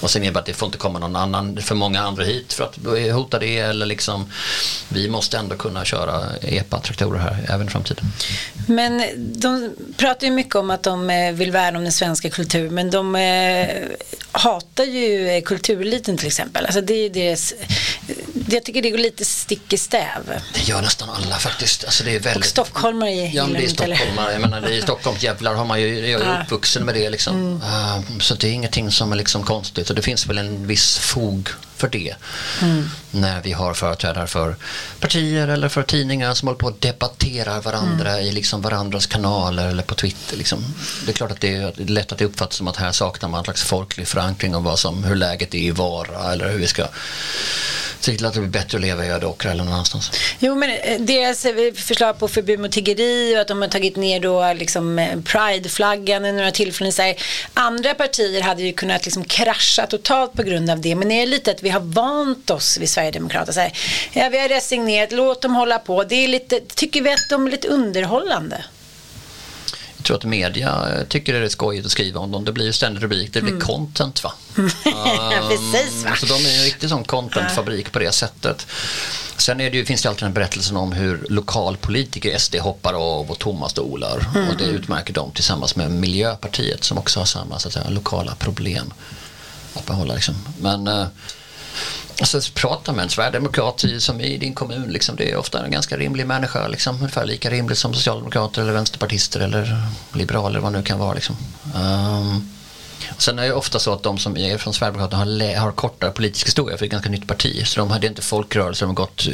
[0.00, 2.24] Och sen är det bara att det får inte komma någon annan, för många andra
[2.24, 2.76] hit för att
[3.14, 4.32] hota det eller liksom
[4.88, 8.04] vi måste ändå kunna köra EPA-traktorer här även i framtiden.
[8.66, 12.74] Men de pratar ju mycket om att de eh, vill värna om den svenska kulturen
[12.74, 13.68] men de eh,
[14.32, 16.66] hatar ju kultureliten till exempel.
[16.66, 17.54] Alltså det är deras
[18.48, 20.40] jag tycker det går lite stick i stäv.
[20.54, 21.84] Det gör nästan alla faktiskt.
[21.84, 22.36] Alltså det är väldigt...
[22.36, 24.32] Och stockholmare i Ja, men det är stockholmare.
[24.32, 27.36] Jag menar, det är Stockholms jävlar har man ju, jag är uppvuxen med det liksom.
[27.36, 27.56] Mm.
[27.56, 30.98] Uh, så det är ingenting som är liksom konstigt och det finns väl en viss
[30.98, 31.48] fog
[31.78, 32.14] för det.
[32.62, 32.90] Mm.
[33.10, 34.56] När vi har företrädare för
[35.00, 38.26] partier eller för tidningar som håller på att debattera varandra mm.
[38.26, 40.36] i liksom varandras kanaler eller på Twitter.
[40.36, 40.64] Liksom.
[41.06, 43.38] Det är klart att det är lätt att det uppfattas som att här saknar man
[43.38, 46.66] en slags folklig förankring om vad som, hur läget är i Vara eller hur vi
[46.66, 46.86] ska
[48.00, 50.10] se till att det blir bättre att leva i Ödåkra eller någon annanstans.
[50.38, 54.20] Jo, men eh, deras förslag på förbud mot tiggeri och att de har tagit ner
[54.20, 56.92] då liksom eh, prideflaggan i några tillfällen.
[56.92, 57.14] Så här.
[57.54, 60.94] Andra partier hade ju kunnat liksom krascha totalt på grund av det.
[60.94, 63.52] Men det är lite att vi har vant oss vid Sverigedemokrater.
[63.52, 63.72] Så här.
[64.12, 66.04] Ja, vi har resignerat, låt dem hålla på.
[66.04, 68.64] Det är lite, tycker vi att de är lite underhållande?
[69.96, 72.44] Jag tror att media tycker det är skojigt att skriva om dem.
[72.44, 73.66] Det blir ju ständig rubrik, det blir mm.
[73.66, 74.32] content va?
[74.56, 74.70] um,
[75.48, 76.16] Precis va?
[76.16, 78.66] Så de är en riktig sån contentfabrik på det sättet.
[79.36, 83.30] Sen är det ju, finns det alltid den berättelsen om hur lokalpolitiker SD hoppar av
[83.30, 84.26] och tomma stolar.
[84.34, 84.48] Mm.
[84.48, 88.34] Och det utmärker dem tillsammans med Miljöpartiet som också har samma så att säga, lokala
[88.34, 88.92] problem
[89.74, 90.14] att behålla.
[90.14, 90.34] Liksom.
[90.60, 91.06] Men uh,
[92.20, 95.96] Alltså, prata med en sverigedemokrat som i din kommun, liksom, det är ofta en ganska
[95.96, 96.68] rimlig människa.
[96.68, 101.14] Liksom, ungefär lika rimlig som socialdemokrater eller vänsterpartister eller liberaler vad det nu kan vara.
[101.14, 101.36] Liksom.
[101.74, 102.52] Um,
[103.18, 106.46] sen är det ofta så att de som är från Sverigedemokraterna har, har kortare politisk
[106.46, 107.66] historia för det är ett ganska nytt parti.
[107.66, 109.26] Så de hade inte folkrörelser, de har gått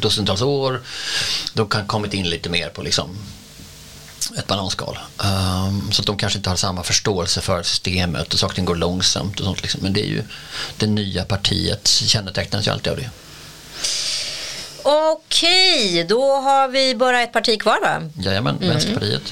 [0.00, 0.80] dussintals år.
[1.54, 3.18] De kan kommit in lite mer på liksom,
[4.38, 4.98] ett bananskal.
[5.18, 9.40] Um, så att de kanske inte har samma förståelse för systemet och saker går långsamt
[9.40, 9.62] och sånt.
[9.62, 9.80] Liksom.
[9.82, 10.22] Men det är ju
[10.76, 13.10] det nya partiet kännetecknas ju alltid av det.
[14.82, 18.02] Okej, då har vi bara ett parti kvar va?
[18.22, 18.68] Jajamän, mm.
[18.68, 19.22] Vänsterpartiet.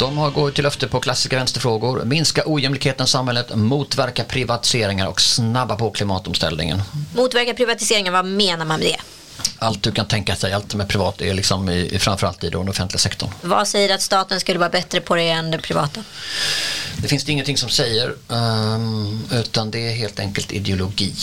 [0.00, 2.04] De har gått till löfte på klassiska vänsterfrågor.
[2.04, 6.82] Minska ojämlikheten i samhället, motverka privatiseringar och snabba på klimatomställningen.
[7.14, 8.96] Motverka privatiseringar, vad menar man med det?
[9.58, 12.68] Allt du kan tänka dig, allt som är privat är liksom i, framförallt i den
[12.68, 13.30] offentliga sektorn.
[13.42, 16.04] Vad säger att staten skulle vara bättre på det än det privata?
[16.96, 21.14] Det finns det ingenting som säger, um, utan det är helt enkelt ideologi.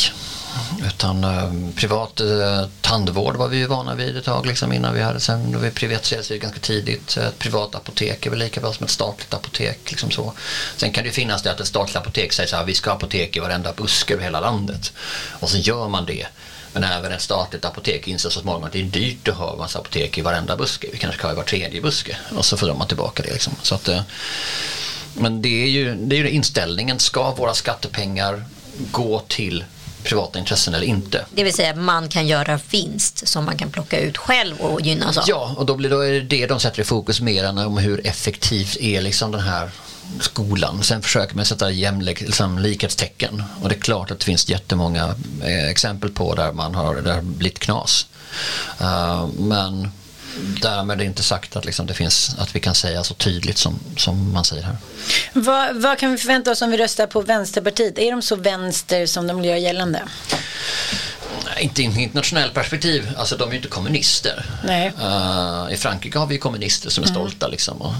[0.87, 5.01] Utan eh, privat eh, tandvård var vi ju vana vid ett tag liksom, innan vi
[5.01, 7.17] hade, sen då vi privatiserades ganska tidigt.
[7.17, 9.91] Eh, ett privat apotek är väl lika bra som ett statligt apotek.
[9.91, 10.33] Liksom så.
[10.77, 12.89] Sen kan det ju finnas det att ett statligt apotek säger så här, vi ska
[12.89, 14.93] ha apotek i varenda buske över hela landet.
[15.39, 16.27] Och så gör man det.
[16.73, 19.57] Men även ett statligt apotek inser så småningom att det är dyrt att ha en
[19.57, 20.87] massa apotek i varenda buske.
[20.91, 22.17] Vi kanske ska ha i var tredje buske.
[22.35, 23.33] Och så får man tillbaka det.
[23.33, 23.53] Liksom.
[23.61, 24.01] Så att, eh,
[25.13, 26.99] men det är, ju, det är ju inställningen.
[26.99, 28.45] Ska våra skattepengar
[28.91, 29.63] gå till
[30.07, 31.25] privata intressen eller inte.
[31.31, 35.17] Det vill säga man kan göra vinst som man kan plocka ut själv och gynnas
[35.17, 35.23] av.
[35.27, 38.77] Ja, och då blir det det de sätter i fokus mer än om hur effektivt
[38.77, 39.69] är liksom den här
[40.19, 40.83] skolan.
[40.83, 45.15] Sen försöker man sätta jämlik, liksom, likhetstecken och det är klart att det finns jättemånga
[45.43, 48.07] eh, exempel på där man har, där det har blivit knas.
[48.81, 49.91] Uh, men
[50.61, 53.79] därmed är inte sagt att, liksom det finns, att vi kan säga så tydligt som,
[53.97, 54.77] som man säger här.
[55.33, 57.99] Vad, vad kan vi förvänta oss om vi röstar på Vänsterpartiet?
[57.99, 60.01] Är de så vänster som de vill göra gällande?
[61.59, 64.45] inte i internationell perspektiv, alltså de är ju inte kommunister.
[64.65, 67.15] Uh, I Frankrike har vi kommunister som är mm.
[67.15, 67.93] stolta liksom, och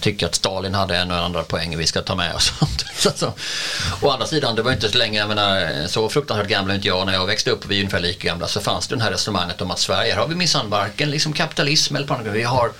[0.00, 2.52] tycker att Stalin hade en och andra poäng vi ska ta med oss.
[3.06, 3.32] alltså,
[4.02, 7.06] å andra sidan, det var inte så länge, jag menar, så fruktansvärt gamla inte jag.
[7.06, 9.60] När jag växte upp, vi är ungefär lika gamla, så fanns det det här resonemanget
[9.60, 12.72] om att Sverige, här har vi minsann varken liksom kapitalism eller på vi har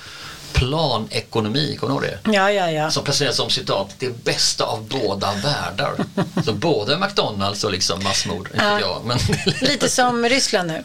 [0.53, 2.33] planekonomi, kommer du ihåg det?
[2.33, 2.91] Ja, ja, ja.
[2.91, 5.95] Som presenteras som citat, det bästa av båda världar.
[6.45, 8.49] Så både McDonalds och liksom massmord.
[8.57, 8.81] Ja.
[8.81, 9.19] Jag, men...
[9.61, 10.85] Lite som Ryssland nu.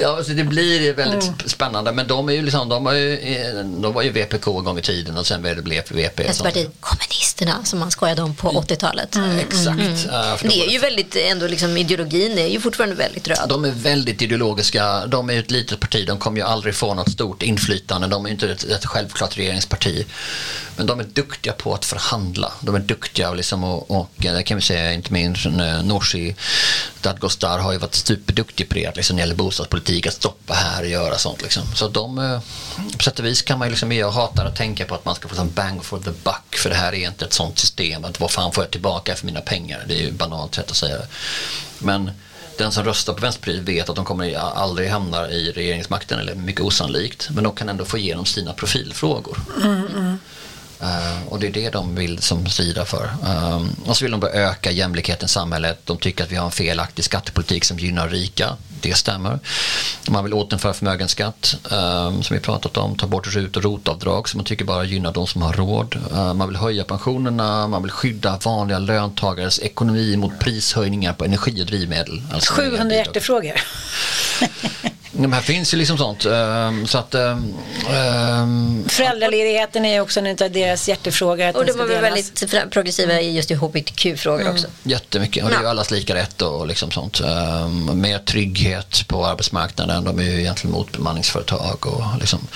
[0.00, 1.38] Ja, alltså det blir väldigt mm.
[1.46, 1.92] spännande.
[1.92, 3.16] Men de, är ju liksom, de, var ju,
[3.80, 6.22] de var ju VPK en gång i tiden och sen blev det VP.
[6.22, 9.16] Vänsterpartiet, kommunisterna som man skojade om på 80-talet.
[9.16, 9.30] Mm.
[9.30, 9.40] mm.
[9.40, 9.80] Exakt.
[9.80, 10.36] Mm.
[10.42, 13.48] det är ju väldigt, ändå liksom, ideologin är ju fortfarande väldigt röd.
[13.48, 15.06] De är väldigt ideologiska.
[15.06, 16.06] De är ju ett litet parti.
[16.06, 18.06] De kommer ju aldrig få något stort inflytande.
[18.06, 20.06] De är inte ett, ett självklart regeringsparti.
[20.76, 22.52] Men de är duktiga på att förhandla.
[22.60, 26.34] De är duktiga liksom och, och eh, det kan vi säga inte minst eh, Nooshi
[27.00, 30.82] Dadgostar har ju varit superduktig på det liksom, när det gäller bostadspolitik, att stoppa här
[30.82, 31.42] och göra sånt.
[31.42, 31.62] Liksom.
[31.74, 32.40] Så de, eh,
[32.96, 35.14] på sätt och vis kan man ju liksom, jag hatar att tänka på att man
[35.14, 38.04] ska få en bang for the buck för det här är inte ett sånt system.
[38.04, 39.84] Att vad fan får jag tillbaka för mina pengar?
[39.88, 41.08] Det är ju banalt sätt att säga det.
[41.78, 42.10] Men
[42.58, 46.60] den som röstar på Vänsterpartiet vet att de kommer aldrig hamna i regeringsmakten eller mycket
[46.60, 47.28] osannolikt.
[47.30, 49.38] Men de kan ändå få igenom sina profilfrågor.
[49.62, 50.18] Mm, mm.
[50.82, 53.10] Uh, och det är det de vill som strida för.
[53.26, 55.78] Um, och så vill de öka jämlikheten i samhället.
[55.84, 58.56] De tycker att vi har en felaktig skattepolitik som gynnar rika.
[58.80, 59.38] Det stämmer.
[60.08, 62.96] Man vill återinföra förmögenskatt um, som vi pratat om.
[62.96, 65.96] Ta bort RUT och ROT-avdrag som man tycker bara gynnar de som har råd.
[66.12, 67.68] Uh, man vill höja pensionerna.
[67.68, 72.22] Man vill skydda vanliga löntagares ekonomi mot prishöjningar på energi och drivmedel.
[72.32, 73.54] Alltså 700 hjärtefrågor.
[75.22, 76.26] De här finns ju liksom sånt.
[76.26, 77.54] Um, så att, um,
[78.88, 81.56] Föräldraledigheten är också en av deras hjärtefrågor.
[81.56, 84.52] och de var väl väldigt progressiva i just i hbtq-frågor mm.
[84.52, 84.66] också.
[84.82, 85.44] Jättemycket.
[85.44, 87.20] Och det är ju allas lika rätt och liksom sånt.
[87.20, 90.04] Um, mer trygghet på arbetsmarknaden.
[90.04, 91.86] De är ju egentligen mot bemanningsföretag.
[91.86, 92.46] Och, liksom.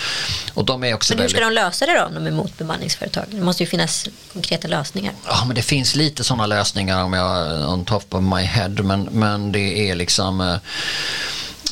[0.54, 2.58] och de är också men hur ska de lösa det då om de är mot
[2.58, 3.24] bemanningsföretag?
[3.28, 5.14] Det måste ju finnas konkreta lösningar.
[5.26, 8.68] Ja, men det finns lite sådana lösningar om jag on top of my head.
[8.68, 10.56] Men, men det är liksom uh,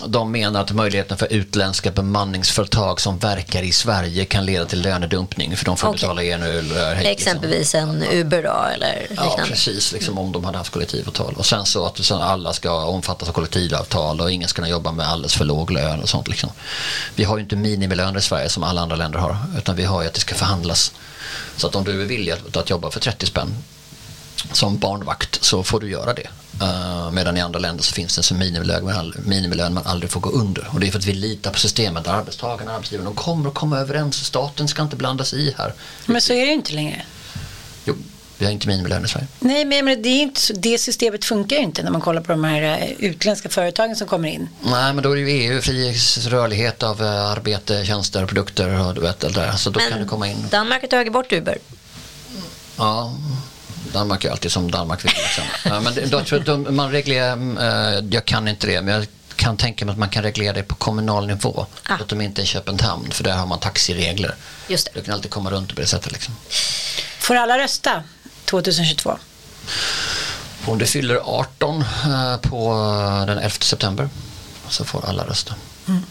[0.06, 5.56] de menar att möjligheten för utländska bemanningsföretag som verkar i Sverige kan leda till lönedumpning
[5.56, 6.00] för de får okay.
[6.00, 6.64] betala en öl.
[6.64, 7.06] Liksom.
[7.06, 9.32] Exempelvis en Uber då eller liknande?
[9.38, 11.34] Ja precis, liksom, om de hade haft kollektivavtal.
[11.36, 15.08] Och sen så att alla ska omfattas av kollektivavtal och ingen ska kunna jobba med
[15.08, 16.28] alldeles för låg lön och sånt.
[16.28, 16.50] Liksom.
[17.14, 20.02] Vi har ju inte minimilöner i Sverige som alla andra länder har utan vi har
[20.02, 20.92] ju att det ska förhandlas.
[21.56, 23.54] Så att om du är villig att, att jobba för 30 spänn
[24.52, 26.28] som barnvakt så får du göra det.
[26.62, 30.20] Uh, medan i andra länder så finns det en som minimilön, minimilön man aldrig får
[30.20, 30.68] gå under.
[30.72, 33.48] Och det är för att vi litar på systemet där arbetstagarna och arbetsgivarna de kommer
[33.48, 34.24] att komma överens.
[34.24, 35.72] Staten ska inte blandas i här.
[36.06, 37.02] Men så är det inte längre.
[37.84, 37.94] Jo,
[38.40, 39.26] vi har inte minimilön i Sverige.
[39.38, 42.32] Nej, men det, är inte så, det systemet funkar ju inte när man kollar på
[42.32, 44.48] de här eh, utländska företagen som kommer in.
[44.62, 45.94] Nej, men då är det ju EU, fri
[46.26, 49.52] rörlighet av eh, arbete, tjänster, produkter och du vet, det där.
[49.52, 50.46] Så då men kan det komma in.
[50.50, 51.58] Danmark har tagit bort Uber.
[52.76, 53.16] Ja,
[53.92, 55.12] Danmark är alltid som Danmark vill.
[55.12, 55.84] Liksom.
[55.84, 57.32] men då, de, man reglerar,
[57.96, 60.62] eh, jag kan inte det, men jag kan tänka mig att man kan reglera det
[60.62, 61.66] på kommunal nivå.
[61.82, 61.94] Ah.
[61.94, 64.34] Att de inte är Köpenhamn, för där har man taxiregler.
[64.68, 65.00] Just det.
[65.00, 66.12] Du kan alltid komma runt på det sättet.
[66.12, 66.36] Liksom.
[67.18, 68.02] Får alla rösta
[68.44, 69.18] 2022?
[70.64, 72.74] Om du fyller 18 eh, på
[73.26, 74.08] den 11 september
[74.68, 75.54] så får alla rösta.
[75.88, 76.02] Mm.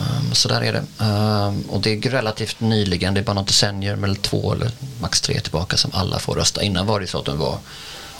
[0.00, 1.04] Um, så där är det.
[1.04, 4.70] Um, och det är relativt nyligen, det är bara något decennier eller två eller
[5.00, 6.62] max tre tillbaka som alla får rösta.
[6.62, 7.58] Innan var det så att de var,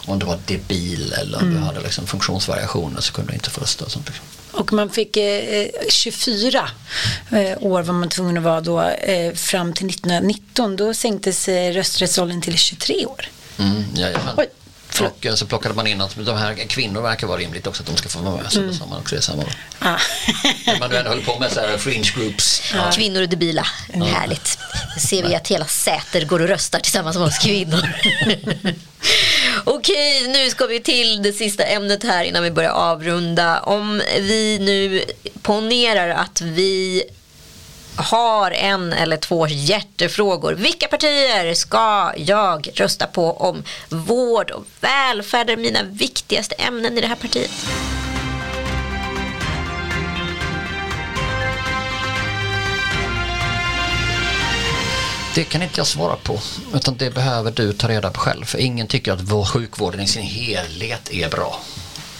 [0.06, 1.54] om du var debil eller om mm.
[1.54, 3.84] du hade liksom funktionsvariationer så kunde du inte få rösta.
[3.84, 4.06] Och, sånt.
[4.06, 4.24] Liksom.
[4.52, 6.68] och man fick eh, 24
[7.30, 10.76] eh, år var man tvungen att vara då eh, fram till 1919.
[10.76, 13.28] Då sänktes eh, rösträttsåldern till 23 år.
[13.58, 13.84] Mm,
[14.36, 14.46] Oj.
[15.00, 17.96] Och så plockade man in att de här kvinnor verkar vara rimligt också att de
[17.96, 18.52] ska få vara med.
[18.52, 18.74] Så mm.
[18.74, 19.44] sa man också det samma.
[19.78, 19.98] Ah.
[20.80, 22.62] man ändå höll på med så här fringe groups.
[22.74, 22.90] Ja.
[22.94, 23.66] Kvinnor är debila.
[23.92, 24.08] Mm.
[24.08, 24.58] Härligt.
[24.94, 27.82] Nu ser vi att hela Säter går och röstar tillsammans med oss kvinnor.
[29.64, 33.60] Okej, nu ska vi till det sista ämnet här innan vi börjar avrunda.
[33.60, 35.04] Om vi nu
[35.42, 37.02] ponerar att vi
[37.96, 40.52] har en eller två hjärtefrågor.
[40.52, 47.00] Vilka partier ska jag rösta på om vård och välfärd är mina viktigaste ämnen i
[47.00, 47.50] det här partiet?
[55.34, 56.38] Det kan inte jag svara på,
[56.74, 58.44] utan det behöver du ta reda på själv.
[58.44, 61.60] För ingen tycker att vår sjukvården i sin helhet är bra.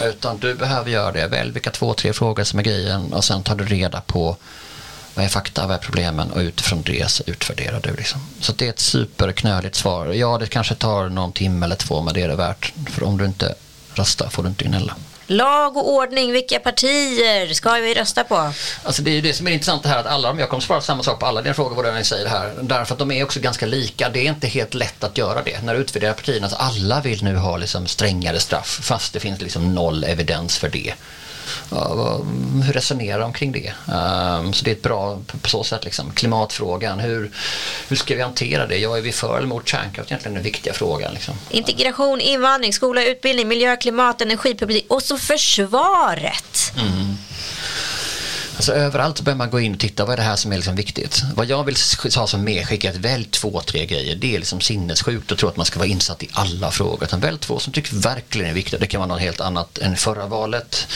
[0.01, 1.27] Utan du behöver göra det.
[1.27, 4.37] Välj vilka två, tre frågor som är grejen och sen tar du reda på
[5.17, 7.97] vad är fakta, vad är problemen och utifrån det så utvärderar du.
[7.97, 8.21] Liksom.
[8.41, 10.07] Så det är ett superknöligt svar.
[10.07, 12.73] Ja, det kanske tar någon timme eller två men det är det värt.
[12.91, 13.55] För om du inte
[13.95, 14.97] röstar får du inte gnälla.
[15.27, 18.53] Lag och ordning, vilka partier ska vi rösta på?
[18.83, 20.81] Alltså det är ju det som är intressant det här att alla, jag kommer svara
[20.81, 22.53] samma sak på alla dina frågor vad ni säger här.
[22.61, 24.09] Därför att de är också ganska lika.
[24.09, 25.63] Det är inte helt lätt att göra det.
[25.63, 29.41] När du utvärderar partierna, så alla vill nu ha liksom strängare straff fast det finns
[29.41, 30.95] liksom noll evidens för det
[32.65, 33.73] hur resonerar de kring det?
[33.93, 36.11] Um, så det är ett bra på så sätt liksom.
[36.11, 37.31] Klimatfrågan, hur,
[37.89, 38.79] hur ska vi hantera det?
[38.79, 41.15] Ja, är vi för eller mot kärnkraft egentligen den viktiga frågan.
[41.15, 41.35] Liksom.
[41.51, 46.73] Integration, invandring, skola, utbildning, miljö, klimat, energipolitik och så försvaret.
[46.77, 47.17] Mm.
[48.57, 50.77] Alltså överallt behöver man gå in och titta vad är det här som är liksom
[50.77, 51.23] viktigt.
[51.35, 51.77] Vad jag vill
[52.17, 54.17] ha som medskick är att välj två, tre grejer.
[54.17, 57.05] Det är liksom sinnessjukt att tro att man ska vara insatt i alla frågor.
[57.05, 58.81] Utan välj två som tycker verkligen är viktiga.
[58.81, 60.87] Det kan vara något helt annat än förra valet.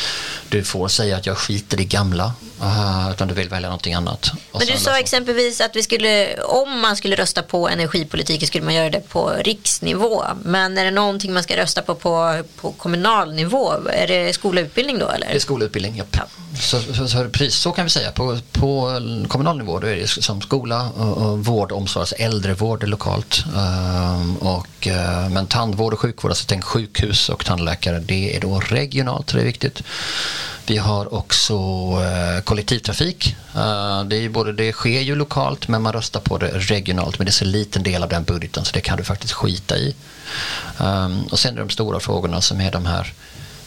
[0.48, 2.32] Du får säga att jag skiter i gamla.
[2.62, 4.32] Uh, utan du vill välja någonting annat.
[4.52, 8.74] Men du sa exempelvis att vi skulle, om man skulle rösta på energipolitiken skulle man
[8.74, 10.24] göra det på riksnivå.
[10.44, 13.72] Men är det någonting man ska rösta på på, på kommunal nivå?
[13.92, 15.08] Är det skola och utbildning då?
[15.08, 15.26] Eller?
[15.26, 16.04] Det är skola och utbildning, ja.
[16.12, 16.26] ja.
[16.60, 18.12] Så, så, så, precis så kan vi säga.
[18.12, 22.88] På, på kommunal nivå då är det som skola, och, och vård, omsorg, alltså äldrevård
[22.88, 23.44] lokalt.
[23.54, 28.60] Um, och, uh, men tandvård och sjukvård, alltså tänk sjukhus och tandläkare, det är då
[28.60, 29.82] regionalt, det är viktigt.
[30.66, 33.36] Vi har också eh, kollektivtrafik.
[33.54, 37.24] Eh, det, är både, det sker ju lokalt men man röstar på det regionalt men
[37.24, 39.94] det är så liten del av den budgeten så det kan du faktiskt skita i.
[40.78, 43.12] Um, och sen är de stora frågorna som är de här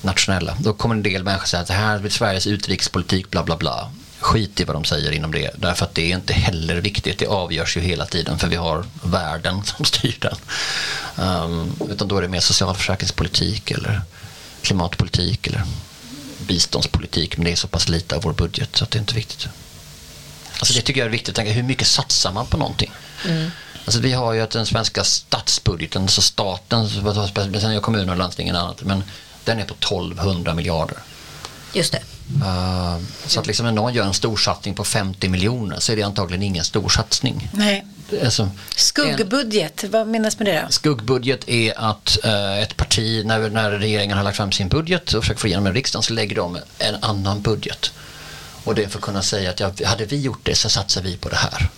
[0.01, 0.57] nationella.
[0.59, 3.91] Då kommer en del människor säga att det här är Sveriges utrikespolitik bla bla bla.
[4.19, 7.19] Skit i vad de säger inom det därför att det är inte heller viktigt.
[7.19, 10.35] Det avgörs ju hela tiden för vi har världen som styr den.
[11.27, 14.01] Um, utan då är det mer socialförsäkringspolitik eller
[14.61, 15.63] klimatpolitik eller
[16.43, 19.15] biståndspolitik men det är så pass lite av vår budget så att det är inte
[19.15, 19.47] viktigt.
[20.59, 22.91] Alltså det tycker jag är viktigt att tänka, hur mycket satsar man på någonting?
[23.25, 23.51] Mm.
[23.85, 28.51] Alltså vi har ju att den svenska statsbudgeten, alltså staten, sen är kommuner och landsting
[28.51, 29.03] och annat, men
[29.43, 30.97] den är på 1200 miljarder.
[31.74, 32.01] Just det.
[32.41, 36.03] Uh, så att liksom när någon gör en storsatsning på 50 miljoner så är det
[36.03, 37.49] antagligen ingen storsatsning.
[37.53, 37.86] Nej.
[38.24, 40.71] Alltså, Skuggbudget, en, vad menas med det då?
[40.71, 45.24] Skuggbudget är att uh, ett parti, när, när regeringen har lagt fram sin budget och
[45.24, 47.91] försöker få igenom en riksdagen så lägger de en annan budget.
[48.63, 51.01] Och det är för att kunna säga att ja, hade vi gjort det så satsar
[51.01, 51.69] vi på det här.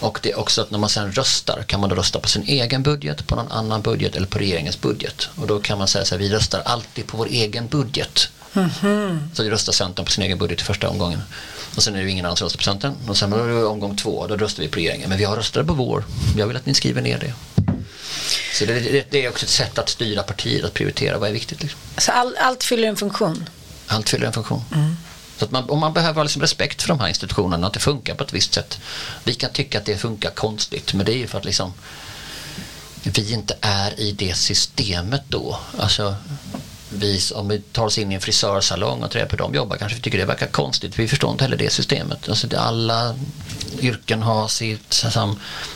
[0.00, 2.42] Och det är också att när man sen röstar kan man då rösta på sin
[2.42, 5.28] egen budget, på någon annan budget eller på regeringens budget.
[5.34, 8.28] Och då kan man säga så här, vi röstar alltid på vår egen budget.
[8.54, 9.18] Mm -hmm.
[9.34, 11.22] Så röstar Centern på sin egen budget i första omgången.
[11.76, 12.94] Och sen är det ingen annan som röstar på Centern.
[13.08, 15.08] Och sen är det omgång två, då röstar vi på regeringen.
[15.08, 16.04] Men vi har röstat på vår.
[16.36, 17.34] Jag vill att ni skriver ner det.
[18.54, 21.32] Så det, det, det är också ett sätt att styra partier, att prioritera vad är
[21.32, 21.62] viktigt.
[21.62, 21.80] Liksom.
[21.98, 23.48] Så all, allt fyller en funktion?
[23.86, 24.64] Allt fyller en funktion.
[24.74, 24.96] Mm.
[25.38, 28.14] Så att man, och man behöver liksom respekt för de här institutionerna, att det funkar
[28.14, 28.80] på ett visst sätt.
[29.24, 31.72] Vi kan tycka att det funkar konstigt, men det är ju för att liksom
[33.02, 35.58] vi inte är i det systemet då.
[35.78, 36.14] Alltså,
[36.90, 40.02] vi, om vi tar oss in i en frisörsalong och träffar dem jobbar kanske vi
[40.02, 40.98] tycker det verkar konstigt.
[40.98, 42.28] Vi förstår inte heller det systemet.
[42.28, 43.14] Alltså det, alla
[43.80, 45.04] yrken har sitt,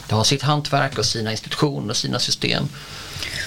[0.08, 2.68] det har sitt hantverk och sina institutioner och sina system.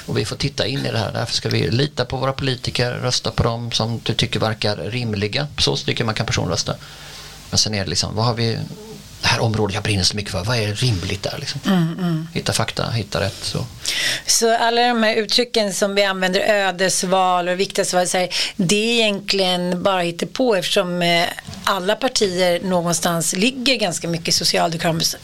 [0.06, 1.12] Och vi får titta in i det här.
[1.12, 5.48] Därför ska vi lita på våra politiker, rösta på dem som du tycker verkar rimliga.
[5.58, 6.76] Så tycker man kan personrösta.
[7.50, 8.60] Men sen är det liksom, vad har vi
[9.26, 11.38] det här området jag brinner så mycket för, vad är rimligt där?
[11.40, 11.62] Liksom?
[11.66, 12.28] Mm, mm.
[12.34, 13.38] Hitta fakta, hitta rätt.
[13.42, 13.66] Så.
[14.26, 18.08] så alla de här uttrycken som vi använder, ödesval och viktighetsval,
[18.56, 20.04] det är egentligen bara
[20.34, 21.24] på eftersom eh,
[21.64, 24.36] alla partier någonstans ligger ganska mycket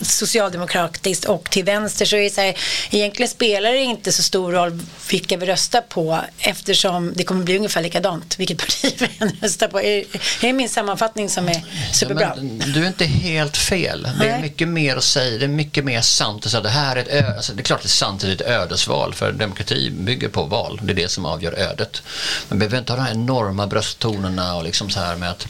[0.02, 2.58] socialdemokratiskt och till vänster så är det så här,
[2.92, 4.80] egentligen spelar det inte så stor roll
[5.10, 9.68] vilka vi röstar på eftersom det kommer bli ungefär likadant vilket parti vi än röstar
[9.68, 9.82] på.
[9.82, 10.04] Är,
[10.42, 12.34] det min sammanfattning som är superbra?
[12.36, 12.44] Ja,
[12.74, 13.91] du är inte helt fel.
[14.20, 16.96] Det är mycket mer att säga, det är mycket mer sant att säga det här
[16.96, 19.14] är ett ö alltså, det är klart det är sant att det är ett ödesval
[19.14, 20.80] för demokrati bygger på val.
[20.84, 22.04] Det är det som avgör ödet.
[22.50, 25.48] Men vi behöver inte ha de här enorma brösttonerna och liksom så här med att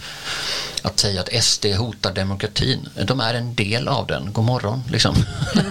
[0.82, 2.90] att säga att SD hotar demokratin.
[3.06, 4.34] De är en del av den.
[4.34, 4.84] God morgon.
[4.92, 5.16] Liksom.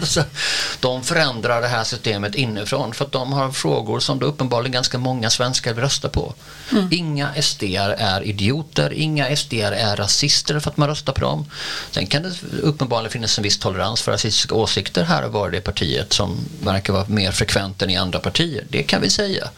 [0.81, 4.99] de förändrar det här systemet inifrån för att de har frågor som då uppenbarligen ganska
[4.99, 6.35] många svenskar vill rösta på.
[6.73, 6.89] Mm.
[6.91, 11.47] Inga SD är idioter, inga SD är rasister för att man röstar på dem.
[11.91, 12.33] Sen kan det
[12.63, 16.39] uppenbarligen finnas en viss tolerans för rasistiska åsikter här och var i det partiet som
[16.63, 18.65] verkar vara mer frekvent än i andra partier.
[18.69, 19.49] Det kan vi säga.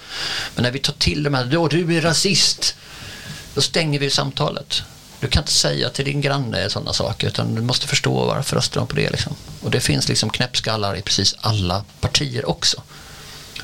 [0.54, 2.74] Men när vi tar till de här, då du är rasist,
[3.54, 4.82] då stänger vi samtalet.
[5.22, 8.80] Du kan inte säga till din granne sådana saker utan du måste förstå varför röstar
[8.80, 9.10] de på det.
[9.10, 9.36] Liksom.
[9.60, 12.82] Och det finns liksom knäppskallar i precis alla partier också.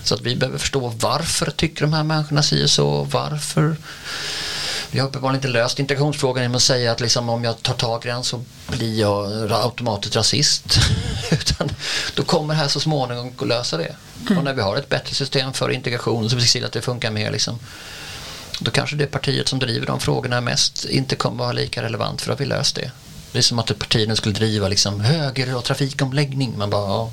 [0.05, 3.77] Så att vi behöver förstå varför tycker de här människorna si så, varför
[4.91, 8.05] vi har uppenbarligen inte löst integrationsfrågan genom att säga att liksom, om jag tar tag
[8.05, 10.79] i den så blir jag automatiskt rasist.
[11.31, 11.71] Utan
[12.15, 13.97] då kommer det här så småningom att lösa det.
[14.27, 14.39] Mm.
[14.39, 16.83] Och när vi har ett bättre system för integration så vi ser till att det
[16.83, 17.59] funkar mer liksom,
[18.61, 22.33] då kanske det partiet som driver de frågorna mest inte kommer vara lika relevant för
[22.33, 22.91] att vi löst det.
[23.33, 26.59] Det är som att partierna skulle driva liksom höger och trafikomläggning.
[26.59, 27.13] Man bara, ja,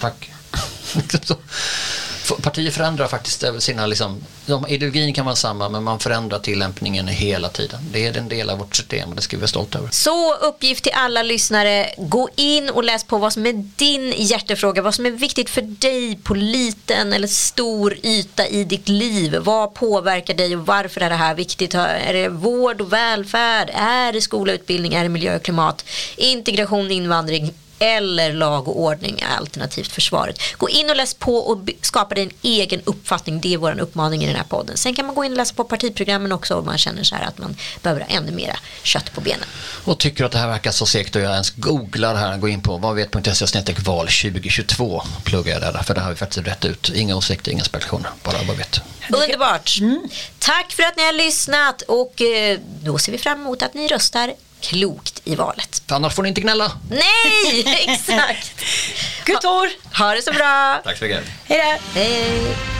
[0.00, 0.32] tack.
[2.42, 4.22] partier förändrar faktiskt eh, sina, liksom,
[4.68, 7.80] ideologin kan vara samma men man förändrar tillämpningen hela tiden.
[7.92, 9.88] Det är en del av vårt system och det ska vi vara stolta över.
[9.92, 14.82] Så uppgift till alla lyssnare, gå in och läs på vad som är din hjärtefråga,
[14.82, 19.36] vad som är viktigt för dig på liten eller stor yta i ditt liv.
[19.40, 21.74] Vad påverkar dig och varför är det här viktigt?
[21.74, 23.70] Är det vård och välfärd?
[23.74, 24.94] Är det skola, utbildning?
[24.94, 25.84] Är det miljö och klimat?
[26.16, 27.54] Integration, invandring?
[27.80, 30.40] Eller lag och ordning alternativt försvaret.
[30.58, 33.40] Gå in och läs på och skapa dig en egen uppfattning.
[33.40, 34.76] Det är vår uppmaning i den här podden.
[34.76, 37.24] Sen kan man gå in och läsa på partiprogrammen också om man känner så här
[37.24, 39.46] att man behöver ha ännu mera kött på benen.
[39.84, 42.62] Och tycker att det här verkar så segt och jag ens googlar här, går in
[42.62, 46.90] på vadvet.se val 2022 pluggar jag där för det har vi faktiskt rätt ut.
[46.94, 48.80] Inga åsikter, inga spekulationer, bara vad vet.
[49.12, 49.78] Underbart.
[49.80, 50.08] Mm.
[50.38, 53.88] Tack för att ni har lyssnat och eh, då ser vi fram emot att ni
[53.88, 55.82] röstar klokt i valet.
[55.88, 56.72] För annars får ni inte gnälla.
[56.90, 58.52] Nej, exakt.
[59.44, 59.68] År.
[59.92, 60.80] Ha, ha det så bra.
[60.84, 61.24] Tack så mycket.
[61.44, 62.00] Hej då.
[62.00, 62.79] Hej.